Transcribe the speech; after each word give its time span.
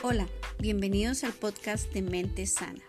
Hola, 0.00 0.28
bienvenidos 0.60 1.24
al 1.24 1.32
podcast 1.32 1.92
de 1.92 2.02
Mente 2.02 2.46
Sana 2.46 2.80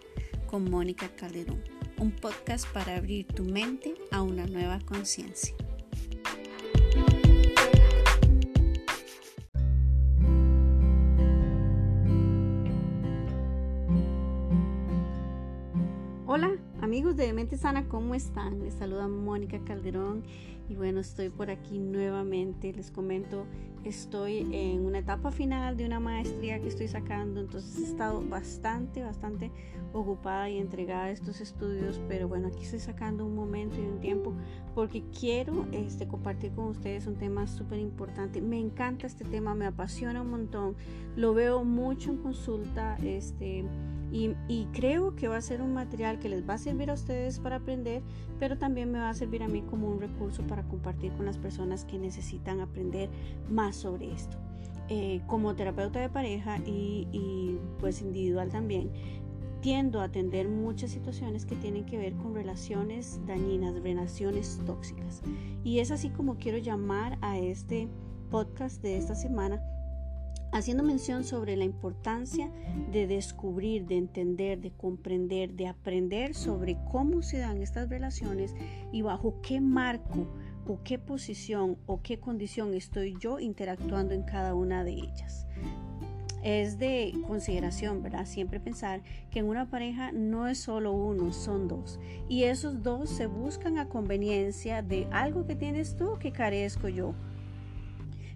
con 0.46 0.70
Mónica 0.70 1.10
Calderón, 1.16 1.64
un 1.98 2.12
podcast 2.12 2.68
para 2.68 2.98
abrir 2.98 3.26
tu 3.26 3.46
mente 3.46 3.96
a 4.12 4.22
una 4.22 4.46
nueva 4.46 4.80
conciencia. 4.86 5.56
De 17.20 17.34
Mente 17.34 17.58
Sana, 17.58 17.86
¿cómo 17.90 18.16
están? 18.16 18.62
Les 18.62 18.76
saluda 18.76 19.10
Mónica 19.10 19.60
Calderón 19.66 20.24
y 20.70 20.76
bueno, 20.76 21.02
estoy 21.02 21.28
por 21.28 21.50
aquí 21.50 21.78
nuevamente. 21.78 22.72
Les 22.72 22.92
comento, 22.92 23.46
estoy 23.84 24.48
en 24.54 24.86
una 24.86 25.00
etapa 25.00 25.30
final 25.30 25.76
de 25.76 25.86
una 25.86 26.00
maestría 26.00 26.62
que 26.62 26.70
estoy 26.70 26.88
sacando, 26.88 27.42
entonces 27.42 27.78
he 27.78 27.84
estado 27.84 28.24
bastante, 28.26 29.04
bastante 29.04 29.52
ocupada 29.92 30.50
y 30.50 30.60
entregada 30.60 31.06
a 31.06 31.12
estos 31.12 31.42
estudios, 31.42 32.00
pero 32.08 32.30
bueno, 32.30 32.48
aquí 32.48 32.64
estoy 32.64 32.80
sacando 32.80 33.26
un 33.26 33.36
momento 33.36 33.76
y 33.82 33.86
un 33.86 34.00
tiempo 34.00 34.34
porque 34.74 35.04
quiero 35.20 35.68
este, 35.74 36.08
compartir 36.08 36.54
con 36.54 36.68
ustedes 36.68 37.06
un 37.06 37.18
tema 37.18 37.48
súper 37.48 37.80
importante. 37.80 38.40
Me 38.40 38.60
encanta 38.60 39.08
este 39.08 39.26
tema, 39.26 39.56
me 39.56 39.66
apasiona 39.66 40.22
un 40.22 40.30
montón, 40.30 40.78
lo 41.18 41.34
veo 41.34 41.66
mucho 41.66 42.12
en 42.12 42.18
consulta, 42.18 42.96
este 43.04 43.66
y, 44.12 44.66
creo 44.74 45.16
que 45.16 45.28
va 45.28 45.38
a 45.38 45.42
ser 45.42 45.62
un 45.62 45.74
material 45.74 46.20
que 46.20 46.30
les 46.30 46.48
va 46.48 46.56
a 46.56 46.58
servir 46.58 46.90
a 46.90 46.94
ustedes 46.94 47.40
para 47.40 47.58
aprender, 47.58 48.02
pero 48.40 48.58
también 48.58 48.92
me 48.92 49.00
va 49.00 49.10
a 49.10 49.14
servir 49.14 49.44
a 49.44 49.48
mí 49.48 49.62
como 49.62 49.88
un 49.88 50.00
recurso 50.00 50.44
para 50.48 50.64
compartir 50.64 51.12
con 51.14 51.26
las 51.26 51.38
personas 51.38 51.86
que 51.86 52.00
necesitan 52.00 52.60
aprender 52.60 53.10
más 53.50 53.76
sobre 53.76 54.12
esto. 54.12 54.38
Eh, 54.92 55.22
como 55.28 55.56
terapeuta 55.56 56.00
de 56.00 56.10
pareja 56.10 56.58
y, 56.66 57.08
y 57.12 57.60
pues 57.80 58.02
individual 58.02 58.50
también, 58.50 58.90
tiendo 59.62 60.02
a 60.02 60.06
atender 60.06 60.48
muchas 60.50 60.90
situaciones 60.90 61.46
que 61.46 61.56
tienen 61.56 61.86
que 61.86 61.98
ver 61.98 62.16
con 62.16 62.34
relaciones 62.34 63.20
dañinas, 63.28 63.80
relaciones 63.84 64.60
tóxicas. 64.66 65.22
Y 65.64 65.80
es 65.80 65.92
así 65.92 66.10
como 66.10 66.38
quiero 66.38 66.58
llamar 66.58 67.20
a 67.22 67.38
este 67.38 67.88
podcast 68.32 68.82
de 68.82 68.98
esta 68.98 69.14
semana 69.14 69.62
haciendo 70.52 70.84
mención 70.84 71.24
sobre 71.24 71.56
la 71.56 71.64
importancia 71.64 72.52
de 72.92 73.08
descubrir, 73.08 73.86
de 73.86 73.98
entender, 73.98 74.60
de 74.60 74.72
comprender, 74.72 75.54
de 75.54 75.68
aprender 75.68 76.34
sobre 76.34 76.78
cómo 76.92 77.22
se 77.22 77.38
dan 77.38 77.62
estas 77.62 77.90
relaciones 77.90 78.56
y 78.92 79.02
bajo 79.02 79.42
qué 79.42 79.62
marco 79.62 80.28
o 80.68 80.80
qué 80.84 81.00
posición 81.00 81.78
o 81.86 82.02
qué 82.02 82.20
condición 82.20 82.74
estoy 82.74 83.16
yo 83.20 83.40
interactuando 83.40 84.14
en 84.14 84.24
cada 84.24 84.54
una 84.54 84.84
de 84.84 84.94
ellas. 84.94 85.46
Es 86.42 86.80
de 86.80 87.14
consideración, 87.28 88.02
¿verdad? 88.02 88.26
Siempre 88.26 88.62
pensar 88.62 89.02
que 89.30 89.40
en 89.40 89.50
una 89.50 89.70
pareja 89.70 90.14
no 90.14 90.48
es 90.48 90.58
solo 90.58 90.94
uno, 90.94 91.34
son 91.34 91.68
dos. 91.68 92.00
Y 92.30 92.44
esos 92.44 92.82
dos 92.82 93.10
se 93.10 93.28
buscan 93.28 93.78
a 93.78 93.90
conveniencia 93.90 94.82
de 94.82 95.06
algo 95.12 95.46
que 95.46 95.56
tienes 95.56 95.98
tú 95.98 96.18
que 96.18 96.32
carezco 96.32 96.88
yo 96.88 97.14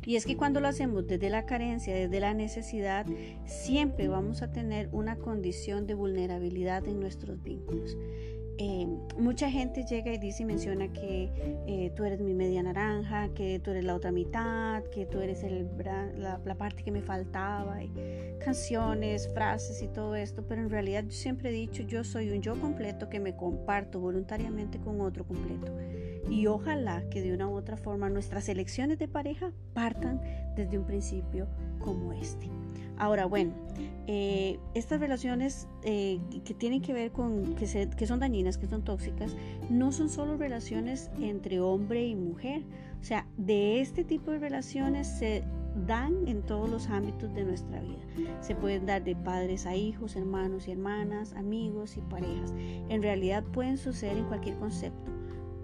y 0.06 0.16
es 0.16 0.26
que 0.26 0.38
cuando 0.38 0.60
lo 0.60 0.68
hacemos 0.68 1.08
desde 1.08 1.30
la 1.30 1.46
carencia, 1.46 1.94
desde 1.94 2.20
la 2.20 2.34
necesidad, 2.34 3.06
siempre 3.46 4.08
vamos 4.08 4.42
a 4.42 4.52
tener 4.52 4.90
una 4.92 5.18
condición 5.18 5.88
de 5.88 5.94
vulnerabilidad 5.94 6.88
en 6.88 7.00
nuestros 7.00 7.42
vínculos. 7.42 7.98
Eh, 8.60 8.86
mucha 9.18 9.50
gente 9.50 9.84
llega 9.84 10.14
y 10.14 10.20
dice 10.20 10.44
y 10.44 10.46
menciona 10.46 10.88
que 10.94 11.32
eh, 11.66 11.92
tú 11.96 12.04
eres 12.04 12.20
mi 12.20 12.36
media 12.36 12.62
naranja, 12.62 13.30
que 13.30 13.60
tú 13.60 13.72
eres 13.72 13.84
la 13.84 13.96
otra 13.96 14.12
mitad, 14.12 14.84
que 14.86 15.08
tú 15.08 15.20
eres 15.22 15.44
la, 16.16 16.56
parte 16.56 16.84
que 16.84 16.92
me 16.92 17.02
faltaba, 17.02 17.80
canciones, 18.44 19.28
frases 19.34 19.82
y 19.82 19.88
todo 19.88 20.16
esto, 20.16 20.46
pero 20.48 20.62
en 20.62 20.70
realidad 20.70 21.04
yo 21.04 21.12
siempre 21.12 21.50
he 21.50 21.54
dicho, 21.54 21.82
yo 21.82 22.04
soy 22.04 22.30
un 22.30 22.42
yo 22.42 22.60
completo 22.62 23.10
que 23.10 23.20
me 23.20 23.36
comparto 23.36 24.00
voluntariamente 24.00 24.78
con 24.80 25.02
otro 25.02 25.26
completo 25.26 25.72
y 26.30 26.48
ojalá 26.48 27.08
que 27.10 27.22
de 27.22 27.34
una 27.34 27.48
u 27.48 27.54
otra 27.54 27.78
forma 27.78 28.10
nuestras 28.10 28.50
elecciones 28.50 29.00
de 29.00 29.08
pareja 29.08 29.52
partan 29.74 30.22
desde 30.56 30.78
un 30.78 30.86
principio 30.86 31.48
como 31.80 32.14
este. 32.14 32.48
Ahora, 32.98 33.26
bueno, 33.26 33.54
eh, 34.08 34.60
estas 34.76 35.00
relaciones 35.00 35.68
eh, 35.84 36.20
que 36.46 36.54
tienen 36.54 36.82
que 36.82 36.94
ver 36.94 37.12
con, 37.12 37.56
que, 37.56 37.90
que 37.90 38.08
son 38.08 38.20
dañinas, 38.20 38.58
que 38.58 38.68
son 38.68 38.84
tóxicas, 38.84 39.36
no 39.70 39.92
son 39.92 40.10
solo 40.10 40.38
relaciones 40.38 41.10
entre 41.20 41.60
hombre 41.60 42.06
y 42.06 42.16
mujer. 42.16 42.62
O 43.02 43.04
sea, 43.04 43.28
de 43.38 43.82
este 43.82 44.04
tipo 44.04 44.32
de 44.32 44.40
relaciones 44.40 45.08
se 45.08 45.44
dan 45.88 46.28
en 46.28 46.44
todos 46.44 46.70
los 46.70 46.88
ámbitos 46.88 47.34
de 47.34 47.44
nuestra 47.44 47.82
vida. 47.82 48.00
Se 48.42 48.56
pueden 48.56 48.86
dar 48.86 49.04
de 49.04 49.16
padres 49.16 49.66
a 49.66 49.76
hijos, 49.76 50.16
hermanos 50.16 50.68
y 50.68 50.72
hermanas, 50.72 51.34
amigos 51.34 51.98
y 51.98 52.02
parejas. 52.02 52.54
En 52.90 53.02
realidad 53.02 53.44
pueden 53.44 53.78
suceder 53.78 54.18
en 54.18 54.26
cualquier 54.26 54.56
concepto 54.58 55.12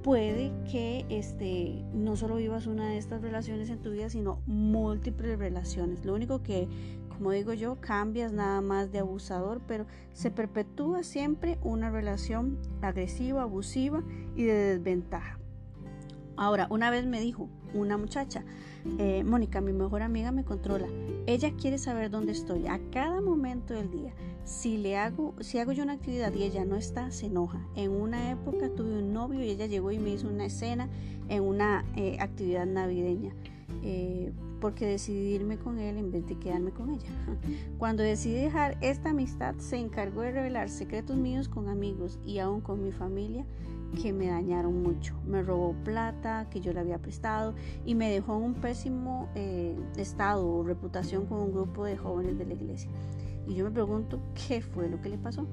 puede 0.03 0.51
que 0.71 1.05
este, 1.09 1.83
no 1.93 2.15
solo 2.15 2.35
vivas 2.35 2.67
una 2.67 2.87
de 2.87 2.97
estas 2.97 3.21
relaciones 3.21 3.69
en 3.69 3.81
tu 3.81 3.91
vida, 3.91 4.09
sino 4.09 4.41
múltiples 4.45 5.37
relaciones. 5.37 6.05
Lo 6.05 6.13
único 6.13 6.41
que, 6.41 6.67
como 7.09 7.31
digo 7.31 7.53
yo, 7.53 7.79
cambias 7.81 8.31
nada 8.31 8.61
más 8.61 8.91
de 8.91 8.99
abusador, 8.99 9.61
pero 9.67 9.85
se 10.13 10.31
perpetúa 10.31 11.03
siempre 11.03 11.57
una 11.61 11.89
relación 11.89 12.57
agresiva, 12.81 13.43
abusiva 13.43 14.03
y 14.35 14.43
de 14.43 14.53
desventaja. 14.53 15.39
Ahora, 16.37 16.67
una 16.69 16.89
vez 16.89 17.05
me 17.05 17.19
dijo 17.19 17.49
una 17.73 17.97
muchacha, 17.97 18.45
eh, 18.97 19.23
Mónica, 19.23 19.61
mi 19.61 19.73
mejor 19.73 20.01
amiga 20.01 20.31
me 20.31 20.43
controla. 20.43 20.87
Ella 21.25 21.51
quiere 21.53 21.77
saber 21.77 22.09
dónde 22.09 22.31
estoy 22.31 22.67
a 22.67 22.79
cada 22.91 23.21
momento 23.21 23.73
del 23.73 23.91
día. 23.91 24.13
Si 24.43 24.77
le 24.77 24.97
hago, 24.97 25.35
si 25.41 25.59
hago 25.59 25.71
yo 25.71 25.83
una 25.83 25.93
actividad 25.93 26.33
y 26.33 26.43
ella 26.43 26.65
no 26.65 26.75
está, 26.75 27.11
se 27.11 27.27
enoja. 27.27 27.59
En 27.75 27.91
una 27.91 28.31
época 28.31 28.69
tuve 28.69 28.99
un 28.99 29.13
novio 29.13 29.43
y 29.43 29.49
ella 29.49 29.67
llegó 29.67 29.91
y 29.91 29.99
me 29.99 30.11
hizo 30.11 30.27
una 30.27 30.45
escena 30.45 30.89
en 31.27 31.43
una 31.43 31.85
eh, 31.95 32.17
actividad 32.19 32.65
navideña. 32.65 33.33
Eh, 33.83 34.31
porque 34.59 34.85
decidí 34.85 35.35
irme 35.35 35.57
con 35.57 35.79
él 35.79 35.97
en 35.97 36.11
vez 36.11 36.25
de 36.27 36.37
quedarme 36.37 36.71
con 36.71 36.89
ella. 36.89 37.09
Cuando 37.77 38.03
decidí 38.03 38.35
dejar 38.35 38.77
esta 38.81 39.11
amistad, 39.11 39.55
se 39.57 39.77
encargó 39.77 40.21
de 40.21 40.31
revelar 40.31 40.69
secretos 40.69 41.15
míos 41.15 41.47
con 41.47 41.69
amigos 41.69 42.19
y 42.25 42.39
aún 42.39 42.61
con 42.61 42.83
mi 42.83 42.91
familia 42.91 43.45
que 44.01 44.13
me 44.13 44.27
dañaron 44.27 44.81
mucho. 44.81 45.15
Me 45.25 45.41
robó 45.41 45.73
plata 45.83 46.47
que 46.49 46.61
yo 46.61 46.73
le 46.73 46.79
había 46.79 46.99
prestado 46.99 47.53
y 47.85 47.95
me 47.95 48.09
dejó 48.09 48.37
en 48.37 48.43
un 48.43 48.53
pésimo 48.55 49.29
eh, 49.35 49.75
estado 49.97 50.47
o 50.47 50.63
reputación 50.63 51.25
con 51.25 51.39
un 51.39 51.51
grupo 51.51 51.85
de 51.85 51.97
jóvenes 51.97 52.37
de 52.37 52.45
la 52.45 52.53
iglesia. 52.53 52.89
Y 53.49 53.55
yo 53.55 53.65
me 53.65 53.71
pregunto 53.71 54.21
qué 54.47 54.61
fue 54.61 54.87
lo 54.87 55.01
que 55.01 55.09
le 55.09 55.17
pasó. 55.17 55.47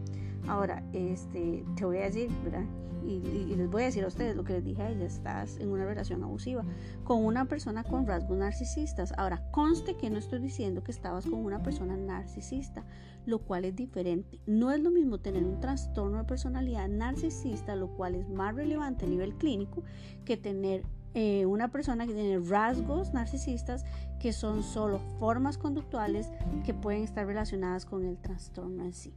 Ahora, 0.47 0.85
este, 0.93 1.65
te 1.75 1.85
voy 1.85 1.97
a 1.97 2.03
decir, 2.03 2.31
¿verdad? 2.45 2.65
Y, 3.05 3.21
les 3.57 3.71
voy 3.71 3.83
a 3.83 3.87
decir 3.87 4.05
a 4.05 4.09
ustedes 4.09 4.37
lo 4.37 4.45
que 4.45 4.55
les 4.55 4.65
dije 4.65 4.83
a 4.83 4.91
ella, 4.91 5.07
estás 5.07 5.59
en 5.59 5.71
una 5.71 5.85
relación 5.85 6.23
abusiva 6.23 6.65
con 7.05 7.25
una 7.25 7.47
persona 7.47 7.85
con 7.85 8.07
rasgos 8.07 8.37
narcisistas. 8.37 9.15
Ahora, 9.17 9.49
conste 9.51 9.97
que 9.97 10.11
no 10.11 10.19
estoy 10.19 10.41
diciendo 10.41 10.83
que 10.83 10.91
estabas 10.91 11.25
con 11.25 11.39
una 11.45 11.63
persona 11.63 11.97
narcisista, 11.97 12.85
lo 13.25 13.39
cual 13.39 13.65
es 13.65 13.77
diferente. 13.77 14.41
No 14.47 14.73
es 14.73 14.81
lo 14.81 14.91
mismo 14.91 15.19
tener 15.19 15.45
un 15.45 15.61
trastorno 15.61 16.19
de 16.19 16.25
personalidad 16.25 16.89
narcisista, 16.89 17.77
lo 17.77 17.89
cual 17.89 18.17
es 18.17 18.29
más 18.29 18.55
relevante 18.55 19.07
a 19.07 19.09
nivel 19.09 19.37
clínico, 19.37 19.85
que 20.25 20.37
tener 20.37 20.83
eh, 21.19 21.47
una 21.47 21.69
persona 21.69 22.07
que 22.07 22.13
tiene 22.13 22.39
rasgos 22.39 23.15
narcisistas 23.15 23.87
que 24.21 24.35
son 24.35 24.63
solo 24.63 24.99
formas 25.19 25.57
conductuales 25.57 26.31
que 26.63 26.75
pueden 26.75 27.05
estar 27.05 27.27
relacionadas 27.27 27.87
con 27.87 28.05
el 28.05 28.19
trastorno 28.19 28.85
en 28.85 28.93
sí. 28.93 29.15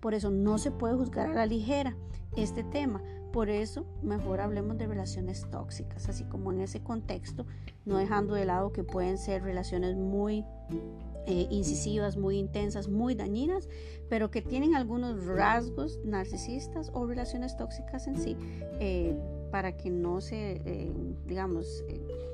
Por 0.00 0.14
eso 0.14 0.30
no 0.30 0.56
se 0.56 0.70
puede 0.70 0.94
juzgar 0.94 1.26
a 1.26 1.34
la 1.34 1.44
ligera 1.44 1.94
este 2.38 2.64
tema. 2.64 3.02
Por 3.34 3.50
eso 3.50 3.84
mejor 4.02 4.40
hablemos 4.40 4.78
de 4.78 4.86
relaciones 4.86 5.46
tóxicas, 5.50 6.08
así 6.08 6.24
como 6.24 6.52
en 6.52 6.62
ese 6.62 6.82
contexto, 6.82 7.44
no 7.84 7.98
dejando 7.98 8.32
de 8.32 8.46
lado 8.46 8.72
que 8.72 8.82
pueden 8.82 9.18
ser 9.18 9.42
relaciones 9.42 9.94
muy 9.94 10.46
eh, 11.26 11.48
incisivas, 11.50 12.16
muy 12.16 12.38
intensas, 12.38 12.88
muy 12.88 13.14
dañinas, 13.14 13.68
pero 14.08 14.30
que 14.30 14.40
tienen 14.40 14.74
algunos 14.74 15.26
rasgos 15.26 16.00
narcisistas 16.02 16.90
o 16.94 17.06
relaciones 17.06 17.58
tóxicas 17.58 18.06
en 18.06 18.16
sí, 18.18 18.38
eh, 18.80 19.14
para 19.52 19.76
que 19.76 19.90
no 19.90 20.20
se, 20.20 20.62
eh, 20.64 20.92
digamos, 21.26 21.84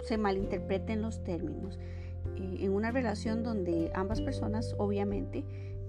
se 0.04 0.16
malinterpreten 0.16 1.02
los 1.02 1.22
términos. 1.24 1.78
en 2.36 2.72
una 2.72 2.92
relación 2.92 3.42
donde 3.42 3.90
ambas 3.94 4.20
personas, 4.20 4.76
obviamente, 4.78 5.44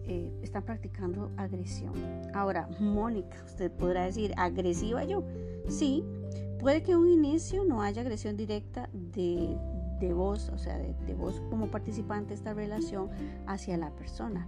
eh, 0.05 0.31
están 0.41 0.63
practicando 0.63 1.31
agresión. 1.37 1.93
Ahora, 2.33 2.67
Mónica, 2.79 3.43
usted 3.45 3.71
podrá 3.71 4.05
decir, 4.05 4.33
¿agresiva 4.37 5.03
yo? 5.03 5.23
Sí, 5.67 6.03
puede 6.59 6.81
que 6.81 6.93
en 6.93 6.97
un 6.97 7.09
inicio 7.09 7.63
no 7.63 7.83
haya 7.83 8.01
agresión 8.01 8.35
directa 8.35 8.89
de, 8.93 9.55
de 9.99 10.13
vos, 10.13 10.49
o 10.49 10.57
sea, 10.57 10.79
de, 10.79 10.95
de, 11.05 11.13
vos 11.13 11.39
como 11.51 11.69
participante 11.69 12.29
de 12.29 12.35
esta 12.35 12.55
relación 12.55 13.09
hacia 13.45 13.77
la 13.77 13.91
persona, 13.91 14.47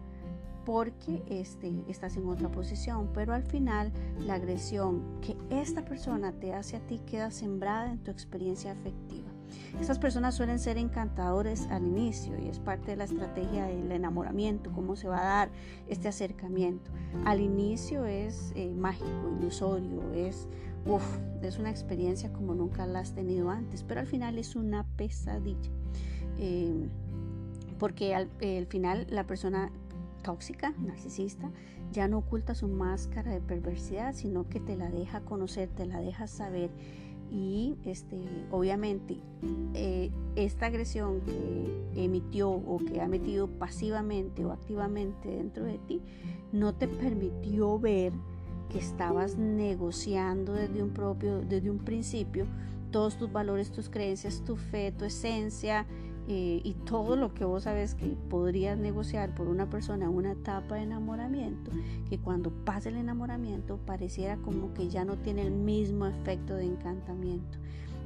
porque 0.65 1.23
este, 1.27 1.83
estás 1.87 2.17
en 2.17 2.27
otra 2.27 2.49
posición, 2.49 3.09
pero 3.13 3.33
al 3.33 3.43
final 3.43 3.91
la 4.19 4.35
agresión 4.35 5.19
que 5.21 5.35
esta 5.49 5.83
persona 5.85 6.31
te 6.33 6.53
hace 6.53 6.77
a 6.77 6.79
ti 6.81 6.99
queda 6.99 7.31
sembrada 7.31 7.91
en 7.91 7.99
tu 7.99 8.11
experiencia 8.11 8.71
afectiva. 8.71 9.29
Estas 9.79 9.99
personas 9.99 10.35
suelen 10.35 10.59
ser 10.59 10.77
encantadores 10.77 11.67
al 11.67 11.85
inicio 11.85 12.37
y 12.39 12.47
es 12.47 12.59
parte 12.59 12.91
de 12.91 12.97
la 12.97 13.03
estrategia 13.05 13.65
del 13.65 13.91
enamoramiento, 13.91 14.71
cómo 14.71 14.95
se 14.95 15.07
va 15.07 15.19
a 15.19 15.25
dar 15.25 15.51
este 15.87 16.07
acercamiento. 16.07 16.91
Al 17.25 17.41
inicio 17.41 18.05
es 18.05 18.53
eh, 18.55 18.73
mágico, 18.73 19.35
ilusorio, 19.39 20.11
es, 20.13 20.47
es 21.41 21.59
una 21.59 21.69
experiencia 21.69 22.31
como 22.31 22.53
nunca 22.53 22.85
la 22.85 22.99
has 22.99 23.13
tenido 23.13 23.49
antes, 23.49 23.83
pero 23.83 23.99
al 23.99 24.07
final 24.07 24.37
es 24.37 24.55
una 24.55 24.85
pesadilla. 24.95 25.71
Eh, 26.37 26.87
porque 27.77 28.13
al 28.13 28.29
final 28.67 29.07
la 29.09 29.25
persona 29.25 29.71
tóxica, 30.21 30.73
narcisista, 30.79 31.51
ya 31.91 32.07
no 32.07 32.19
oculta 32.19 32.55
su 32.55 32.67
máscara 32.67 33.31
de 33.31 33.41
perversidad, 33.41 34.13
sino 34.13 34.47
que 34.47 34.59
te 34.59 34.75
la 34.75 34.89
deja 34.89 35.21
conocer, 35.21 35.69
te 35.69 35.85
la 35.85 35.99
deja 35.99 36.27
saber. 36.27 36.69
Y 37.29 37.77
este, 37.85 38.17
obviamente 38.51 39.17
eh, 39.73 40.11
esta 40.35 40.65
agresión 40.65 41.21
que 41.21 42.03
emitió 42.03 42.49
o 42.49 42.77
que 42.77 43.01
ha 43.01 43.07
metido 43.07 43.47
pasivamente 43.47 44.43
o 44.43 44.51
activamente 44.51 45.29
dentro 45.29 45.63
de 45.65 45.77
ti, 45.79 46.01
no 46.51 46.73
te 46.73 46.87
permitió 46.87 47.79
ver 47.79 48.11
que 48.69 48.79
estabas 48.79 49.37
negociando 49.37 50.53
desde 50.53 50.83
un 50.83 50.91
propio, 50.91 51.41
desde 51.41 51.69
un 51.69 51.79
principio, 51.79 52.45
todos 52.91 53.17
tus 53.17 53.31
valores, 53.31 53.71
tus 53.71 53.89
creencias, 53.89 54.43
tu 54.45 54.55
fe, 54.55 54.91
tu 54.91 55.05
esencia, 55.05 55.85
eh, 56.33 56.61
y 56.63 56.75
todo 56.85 57.17
lo 57.17 57.33
que 57.33 57.43
vos 57.43 57.63
sabes 57.63 57.93
que 57.93 58.05
podrías 58.29 58.77
negociar 58.77 59.35
por 59.35 59.49
una 59.49 59.69
persona 59.69 60.09
una 60.09 60.31
etapa 60.31 60.75
de 60.75 60.83
enamoramiento, 60.83 61.71
que 62.09 62.19
cuando 62.19 62.51
pasa 62.63 62.87
el 62.87 62.95
enamoramiento 62.95 63.79
pareciera 63.85 64.37
como 64.37 64.73
que 64.73 64.87
ya 64.87 65.03
no 65.03 65.17
tiene 65.17 65.41
el 65.41 65.51
mismo 65.51 66.05
efecto 66.05 66.55
de 66.55 66.67
encantamiento. 66.67 67.57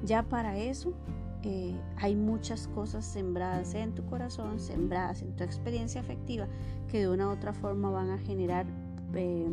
Ya 0.04 0.24
para 0.24 0.58
eso 0.58 0.96
eh, 1.44 1.76
hay 1.98 2.16
muchas 2.16 2.68
cosas 2.70 3.06
sembradas 3.06 3.76
en 3.76 3.94
tu 3.94 4.04
corazón, 4.08 4.60
sembradas 4.60 5.22
en 5.22 5.36
tu 5.36 5.44
experiencia 5.44 6.02
afectiva, 6.02 6.48
que 6.88 7.02
de 7.02 7.10
una 7.10 7.28
u 7.28 7.30
otra 7.30 7.54
forma 7.54 7.92
van 7.92 8.10
a 8.10 8.18
generar 8.18 8.66
eh, 9.14 9.52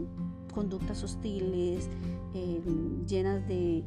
conductas 0.54 1.04
hostiles, 1.04 1.90
llenas 3.06 3.46
de 3.46 3.84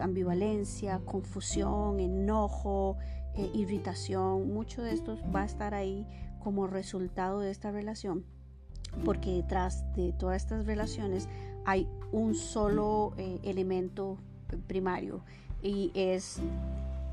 ambivalencia, 0.00 0.98
confusión, 1.04 2.00
enojo, 2.00 2.96
eh, 3.36 3.50
irritación, 3.54 4.52
mucho 4.52 4.82
de 4.82 4.92
esto 4.92 5.18
va 5.34 5.42
a 5.42 5.44
estar 5.44 5.74
ahí 5.74 6.06
como 6.38 6.66
resultado 6.66 7.40
de 7.40 7.50
esta 7.50 7.70
relación, 7.70 8.24
porque 9.04 9.32
detrás 9.32 9.84
de 9.94 10.12
todas 10.12 10.42
estas 10.42 10.66
relaciones 10.66 11.28
hay 11.64 11.88
un 12.12 12.34
solo 12.34 13.12
eh, 13.16 13.40
elemento 13.42 14.18
primario 14.66 15.22
y 15.62 15.90
es 15.94 16.40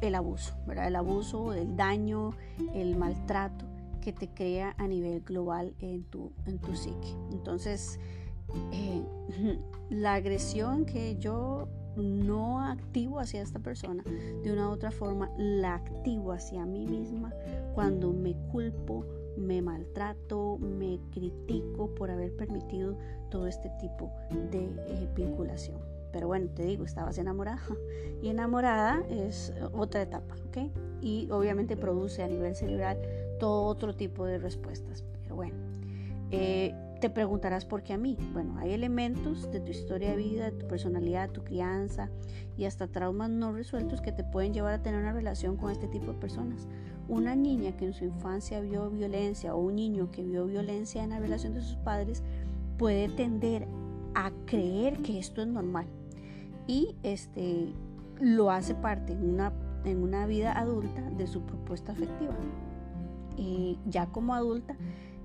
el 0.01 0.15
abuso, 0.15 0.53
¿verdad? 0.67 0.87
El 0.87 0.95
abuso, 0.95 1.53
el 1.53 1.75
daño, 1.75 2.35
el 2.73 2.95
maltrato 2.95 3.65
que 4.01 4.13
te 4.13 4.27
crea 4.27 4.75
a 4.77 4.87
nivel 4.87 5.21
global 5.21 5.73
en 5.79 6.03
tu, 6.03 6.31
en 6.45 6.59
tu 6.59 6.75
psique. 6.75 7.15
Entonces, 7.31 7.99
eh, 8.71 9.01
la 9.89 10.15
agresión 10.15 10.85
que 10.85 11.17
yo 11.17 11.67
no 11.95 12.61
activo 12.61 13.19
hacia 13.19 13.41
esta 13.41 13.59
persona, 13.59 14.03
de 14.43 14.51
una 14.51 14.69
u 14.69 14.71
otra 14.71 14.91
forma 14.91 15.31
la 15.37 15.75
activo 15.75 16.31
hacia 16.31 16.65
mí 16.65 16.85
misma 16.85 17.33
cuando 17.73 18.11
me 18.11 18.35
culpo, 18.51 19.05
me 19.37 19.61
maltrato, 19.61 20.57
me 20.59 20.99
critico 21.11 21.93
por 21.95 22.11
haber 22.11 22.35
permitido 22.35 22.97
todo 23.29 23.47
este 23.47 23.69
tipo 23.79 24.11
de 24.51 24.65
eh, 24.87 25.09
vinculación. 25.15 25.77
Pero 26.11 26.27
bueno, 26.27 26.47
te 26.53 26.63
digo, 26.63 26.85
estabas 26.85 27.17
enamorada 27.17 27.61
y 28.21 28.29
enamorada 28.29 29.03
es 29.09 29.51
otra 29.73 30.03
etapa, 30.03 30.35
¿ok? 30.47 30.71
Y 31.01 31.27
obviamente 31.31 31.75
produce 31.75 32.23
a 32.23 32.27
nivel 32.27 32.55
cerebral 32.55 32.99
todo 33.39 33.63
otro 33.63 33.95
tipo 33.95 34.25
de 34.25 34.37
respuestas. 34.37 35.03
Pero 35.23 35.35
bueno, 35.35 35.55
eh, 36.29 36.75
te 37.03 37.09
preguntarás 37.09 37.65
por 37.65 37.83
qué 37.83 37.91
a 37.91 37.97
mí. 37.97 38.15
Bueno, 38.31 38.57
hay 38.59 38.71
elementos 38.71 39.51
de 39.51 39.59
tu 39.59 39.71
historia 39.71 40.11
de 40.11 40.15
vida, 40.15 40.45
de 40.45 40.51
tu 40.51 40.69
personalidad, 40.69 41.29
tu 41.31 41.43
crianza 41.43 42.09
y 42.55 42.63
hasta 42.63 42.87
traumas 42.87 43.29
no 43.29 43.51
resueltos 43.51 43.99
que 43.99 44.13
te 44.13 44.23
pueden 44.23 44.53
llevar 44.53 44.75
a 44.75 44.81
tener 44.81 45.01
una 45.01 45.11
relación 45.11 45.57
con 45.57 45.69
este 45.69 45.89
tipo 45.89 46.13
de 46.13 46.17
personas. 46.17 46.65
Una 47.09 47.35
niña 47.35 47.75
que 47.75 47.87
en 47.87 47.93
su 47.93 48.05
infancia 48.05 48.61
vio 48.61 48.89
violencia 48.89 49.53
o 49.53 49.59
un 49.59 49.75
niño 49.75 50.11
que 50.11 50.23
vio 50.23 50.45
violencia 50.45 51.03
en 51.03 51.09
la 51.09 51.19
relación 51.19 51.53
de 51.53 51.61
sus 51.61 51.75
padres 51.75 52.23
puede 52.77 53.09
tender 53.09 53.67
a 54.15 54.31
creer 54.45 54.99
que 54.99 55.19
esto 55.19 55.41
es 55.41 55.47
normal 55.49 55.87
y 56.67 56.95
este 57.03 57.73
lo 58.21 58.49
hace 58.49 58.75
parte 58.75 59.11
en 59.11 59.29
una, 59.29 59.51
en 59.83 60.01
una 60.01 60.25
vida 60.25 60.57
adulta 60.57 61.01
de 61.17 61.27
su 61.27 61.41
propuesta 61.41 61.91
afectiva. 61.91 62.33
Y 63.35 63.77
ya 63.87 64.05
como 64.05 64.35
adulta 64.35 64.77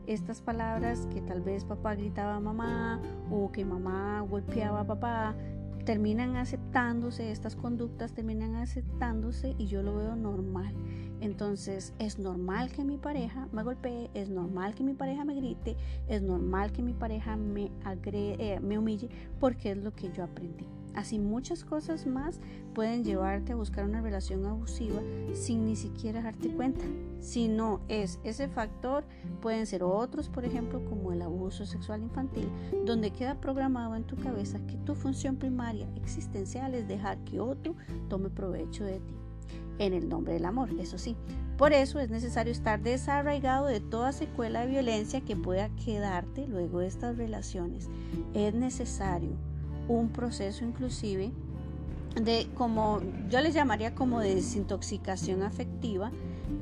estas 0.08 0.40
palabras 0.40 1.06
que 1.12 1.20
tal 1.20 1.43
vez 1.43 1.64
papá 1.64 1.94
gritaba 1.94 2.37
a 2.37 2.40
mamá 2.40 3.00
o 3.31 3.52
que 3.52 3.64
mamá 3.64 4.22
golpeaba 4.22 4.81
a 4.81 4.87
papá, 4.87 5.37
terminan 5.84 6.37
aceptándose, 6.37 7.31
estas 7.31 7.56
conductas 7.56 8.12
terminan 8.12 8.56
aceptándose 8.56 9.55
y 9.58 9.66
yo 9.66 9.82
lo 9.82 9.96
veo 9.96 10.16
normal. 10.16 10.75
Entonces 11.20 11.94
es 11.99 12.19
normal 12.19 12.70
que 12.70 12.84
mi 12.84 12.96
pareja 12.96 13.49
me 13.52 13.62
golpee, 13.62 14.10
es 14.14 14.28
normal 14.28 14.75
que 14.75 14.82
mi 14.82 14.94
pareja 14.94 15.25
me 15.25 15.34
grite, 15.34 15.76
es 16.08 16.22
normal 16.22 16.72
que 16.72 16.82
mi 16.82 16.93
pareja 16.93 17.37
me, 17.37 17.70
eh, 18.12 18.60
me 18.60 18.78
humille 18.78 19.08
porque 19.40 19.72
es 19.72 19.78
lo 19.78 19.94
que 19.94 20.10
yo 20.12 20.25
aprendí. 20.25 20.66
Así 20.99 21.21
muchas 21.21 21.65
cosas 21.65 22.09
más 22.09 22.41
pueden 22.75 23.05
llevarte 23.05 23.53
a 23.53 23.55
buscar 23.55 23.85
una 23.85 24.00
relación 24.00 24.45
abusiva 24.45 25.00
sin 25.33 25.65
ni 25.65 25.77
siquiera 25.77 26.23
darte 26.23 26.49
cuenta. 26.49 26.85
Si 27.21 27.47
no 27.47 27.83
es 27.87 28.19
ese 28.25 28.49
factor, 28.49 29.05
pueden 29.41 29.67
ser 29.67 29.85
otros, 29.85 30.29
por 30.29 30.45
ejemplo, 30.45 30.85
como 30.87 31.12
el 31.12 31.23
abuso 31.23 31.67
sexual 31.67 32.03
infantil, 32.03 32.50
donde 32.85 33.12
queda 33.12 33.41
programado 33.41 33.95
en 33.95 34.09
tu 34.09 34.17
cabeza 34.17 34.59
que 34.67 34.77
tu 34.79 34.97
función 34.97 35.37
primaria 35.37 35.89
existencial 35.95 36.75
es 36.75 36.89
dejar 36.89 37.19
que 37.19 37.39
otro 37.39 37.77
tome 38.09 38.29
provecho 38.29 38.83
de 38.83 38.99
ti. 38.99 39.15
En 39.79 39.93
el 39.93 40.09
nombre 40.09 40.33
del 40.33 40.47
amor, 40.47 40.71
eso 40.81 40.99
sí. 40.99 41.15
Por 41.56 41.73
eso 41.73 42.01
es 42.01 42.11
necesario 42.11 42.51
estar 42.51 42.83
desarraigado 42.83 43.67
de 43.67 43.79
toda 43.79 44.11
secuela 44.11 44.62
de 44.62 44.73
violencia 44.73 45.21
que 45.21 45.37
pueda 45.37 45.69
quedarte 45.77 46.49
luego 46.49 46.81
de 46.81 46.89
estas 46.89 47.17
relaciones. 47.17 47.89
Es 48.35 48.53
necesario 48.53 49.37
un 49.88 50.11
proceso 50.11 50.64
inclusive 50.64 51.32
de 52.14 52.49
como 52.55 53.00
yo 53.29 53.40
les 53.40 53.55
llamaría 53.55 53.94
como 53.94 54.20
de 54.20 54.35
desintoxicación 54.35 55.43
afectiva, 55.43 56.11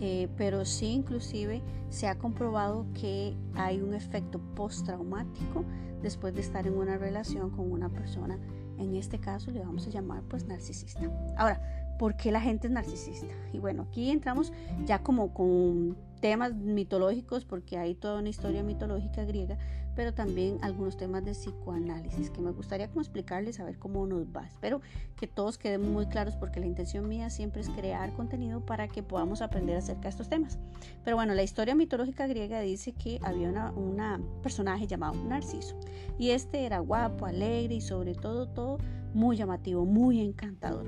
eh, 0.01 0.29
pero 0.37 0.65
sí 0.65 0.87
inclusive 0.87 1.63
se 1.89 2.09
ha 2.09 2.17
comprobado 2.19 2.87
que 2.95 3.35
hay 3.55 3.81
un 3.81 3.95
efecto 3.95 4.41
postraumático 4.55 5.65
después 6.03 6.35
de 6.35 6.41
estar 6.41 6.67
en 6.67 6.77
una 6.77 6.99
relación 6.99 7.51
con 7.51 7.71
una 7.71 7.89
persona, 7.89 8.39
en 8.79 8.95
este 8.95 9.19
caso 9.19 9.51
le 9.51 9.61
vamos 9.61 9.87
a 9.87 9.91
llamar 9.91 10.23
pues 10.29 10.47
narcisista. 10.47 11.01
Ahora, 11.37 11.61
¿por 11.99 12.17
qué 12.17 12.31
la 12.31 12.41
gente 12.41 12.67
es 12.67 12.73
narcisista? 12.73 13.33
Y 13.53 13.59
bueno, 13.59 13.87
aquí 13.89 14.11
entramos 14.11 14.53
ya 14.85 15.03
como 15.03 15.33
con 15.33 15.97
temas 16.21 16.55
mitológicos, 16.55 17.45
porque 17.45 17.79
hay 17.79 17.95
toda 17.95 18.19
una 18.19 18.29
historia 18.29 18.63
mitológica 18.63 19.25
griega, 19.25 19.59
pero 19.97 20.13
también 20.13 20.59
algunos 20.61 20.97
temas 20.97 21.25
de 21.25 21.33
psicoanálisis 21.33 22.31
que 22.31 22.43
me 22.43 22.53
gustaría 22.53 22.89
como 22.89 23.01
explicarles 23.01 23.59
a 23.59 23.65
ver 23.65 23.79
cómo 23.79 24.07
nos 24.07 24.27
va. 24.27 24.45
Espero 24.47 24.83
que 25.17 25.27
todos 25.27 25.57
queden 25.57 25.91
muy 25.91 26.07
claros 26.07 26.37
porque 26.37 26.61
la 26.61 26.67
intención 26.67 27.09
mía 27.09 27.31
siempre 27.31 27.63
es 27.63 27.71
crear 27.71 28.13
contenido 28.13 28.65
para 28.65 28.89
que 28.89 29.03
podamos 29.03 29.41
aprender 29.41 29.77
acerca 29.77 30.03
de 30.03 30.09
estos 30.11 30.29
temas. 30.29 30.59
Pero 31.03 31.17
bueno, 31.17 31.35
la 31.35 31.43
historia 31.43 31.75
mitológica 31.75 32.27
griega 32.27 32.61
dice 32.61 32.93
que 32.93 33.19
había 33.23 33.49
una, 33.49 34.21
personaje 34.43 34.87
llamado 34.87 35.15
Narciso 35.25 35.75
y 36.19 36.31
este 36.31 36.67
era 36.67 36.79
guapo, 36.81 37.25
alegre 37.25 37.77
y 37.77 37.81
sobre 37.81 38.15
todo 38.15 38.47
todo 38.47 38.79
muy 39.15 39.37
llamativo, 39.37 39.87
muy 39.87 40.21
encantador. 40.21 40.87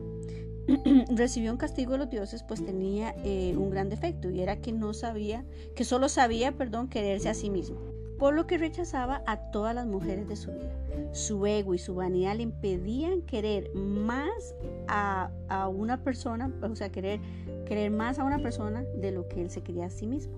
recibió 1.17 1.51
un 1.51 1.57
castigo 1.57 1.93
de 1.93 1.99
los 1.99 2.11
dioses, 2.11 2.43
pues 2.43 2.63
tenía 2.63 3.15
eh, 3.25 3.55
un 3.57 3.71
gran 3.71 3.89
defecto 3.89 4.29
y 4.29 4.43
era 4.43 4.61
que 4.61 4.71
no 4.71 4.93
sabía, 4.93 5.47
que 5.75 5.85
solo 5.85 6.11
sabía, 6.11 6.53
perdón, 6.53 6.89
quererse 6.89 7.31
a 7.31 7.35
sí 7.35 7.49
mismo 7.49 7.98
por 8.19 8.35
lo 8.35 8.47
que 8.47 8.59
rechazaba 8.59 9.23
a 9.27 9.37
todas 9.51 9.75
las 9.75 9.87
mujeres 9.87 10.29
de 10.29 10.37
su 10.37 10.51
vida. 10.53 10.73
Su 11.13 11.47
ego 11.47 11.75
y 11.75 11.79
su 11.79 11.95
vanidad 11.95 12.37
le 12.37 12.43
impedían 12.43 13.23
querer 13.23 13.73
más 13.75 14.55
a, 14.89 15.31
una 15.73 16.03
persona, 16.03 16.53
o 16.63 16.75
sea, 16.75 16.91
querer, 16.91 17.21
querer 17.65 17.91
más 17.91 18.19
a 18.19 18.25
una 18.25 18.39
persona 18.39 18.83
de 18.83 19.13
lo 19.13 19.29
que 19.29 19.41
él 19.41 19.51
se 19.51 19.63
quería 19.63 19.87
a 19.87 19.91
sí 19.91 20.07
mismo. 20.07 20.35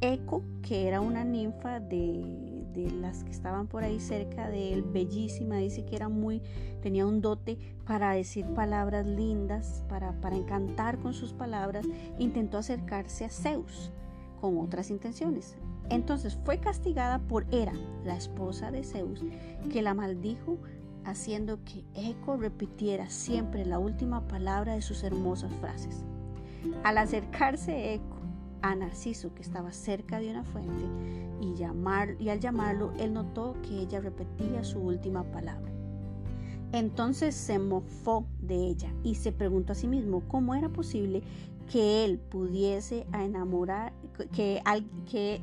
Eco, 0.00 0.42
que 0.62 0.88
era 0.88 1.00
una 1.00 1.24
ninfa 1.24 1.80
de, 1.80 2.62
las 3.00 3.22
que 3.22 3.30
estaban 3.30 3.68
por 3.68 3.84
ahí 3.84 4.00
cerca 4.00 4.48
de 4.48 4.72
él, 4.74 4.82
bellísima, 4.82 5.56
dice 5.56 5.84
que 5.84 5.94
era 5.94 6.08
muy, 6.08 6.42
tenía 6.82 7.06
un 7.06 7.20
dote 7.20 7.56
para 7.86 8.12
decir 8.12 8.44
palabras 8.46 9.06
lindas, 9.06 9.84
para, 9.88 10.20
para 10.20 10.36
encantar 10.36 10.98
con 10.98 11.14
sus 11.14 11.32
palabras, 11.32 11.86
intentó 12.18 12.58
acercarse 12.58 13.24
a 13.24 13.30
Zeus 13.30 13.92
con 14.40 14.58
otras 14.58 14.90
intenciones. 14.90 15.56
Entonces 15.90 16.38
fue 16.44 16.58
castigada 16.58 17.18
por 17.18 17.46
Hera, 17.52 17.74
la 18.04 18.16
esposa 18.16 18.70
de 18.70 18.84
Zeus, 18.84 19.22
que 19.72 19.82
la 19.82 19.94
maldijo 19.94 20.58
haciendo 21.04 21.58
que 21.64 21.84
Eco 21.94 22.36
repitiera 22.36 23.10
siempre 23.10 23.66
la 23.66 23.78
última 23.78 24.26
palabra 24.26 24.74
de 24.74 24.82
sus 24.82 25.02
hermosas 25.02 25.52
frases. 25.60 26.04
Al 26.82 26.98
acercarse 26.98 27.94
Eco 27.94 28.16
a 28.62 28.74
Narciso, 28.74 29.34
que 29.34 29.42
estaba 29.42 29.72
cerca 29.72 30.18
de 30.18 30.30
una 30.30 30.44
fuente, 30.44 30.84
y, 31.40 31.54
llamar, 31.54 32.16
y 32.18 32.30
al 32.30 32.40
llamarlo, 32.40 32.92
él 32.98 33.12
notó 33.12 33.56
que 33.62 33.80
ella 33.80 34.00
repetía 34.00 34.64
su 34.64 34.78
última 34.78 35.24
palabra. 35.24 35.70
Entonces 36.72 37.34
se 37.34 37.58
mofó 37.58 38.26
de 38.40 38.56
ella 38.56 38.92
y 39.04 39.16
se 39.16 39.30
preguntó 39.32 39.72
a 39.72 39.76
sí 39.76 39.86
mismo 39.86 40.22
cómo 40.26 40.54
era 40.54 40.70
posible 40.70 41.22
que 41.70 42.04
él 42.04 42.18
pudiese 42.18 43.06
enamorar, 43.12 43.92
que, 44.32 44.60
que 45.10 45.40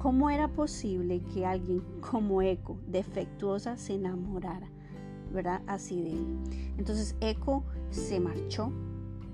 cómo 0.00 0.30
era 0.30 0.48
posible 0.48 1.22
que 1.32 1.46
alguien 1.46 1.82
como 2.00 2.42
Eco, 2.42 2.78
defectuosa, 2.86 3.76
se 3.76 3.94
enamorara, 3.94 4.68
¿verdad? 5.32 5.62
Así 5.66 6.00
de 6.00 6.12
él. 6.12 6.38
Entonces 6.78 7.16
Eco 7.20 7.64
se 7.90 8.18
marchó 8.20 8.72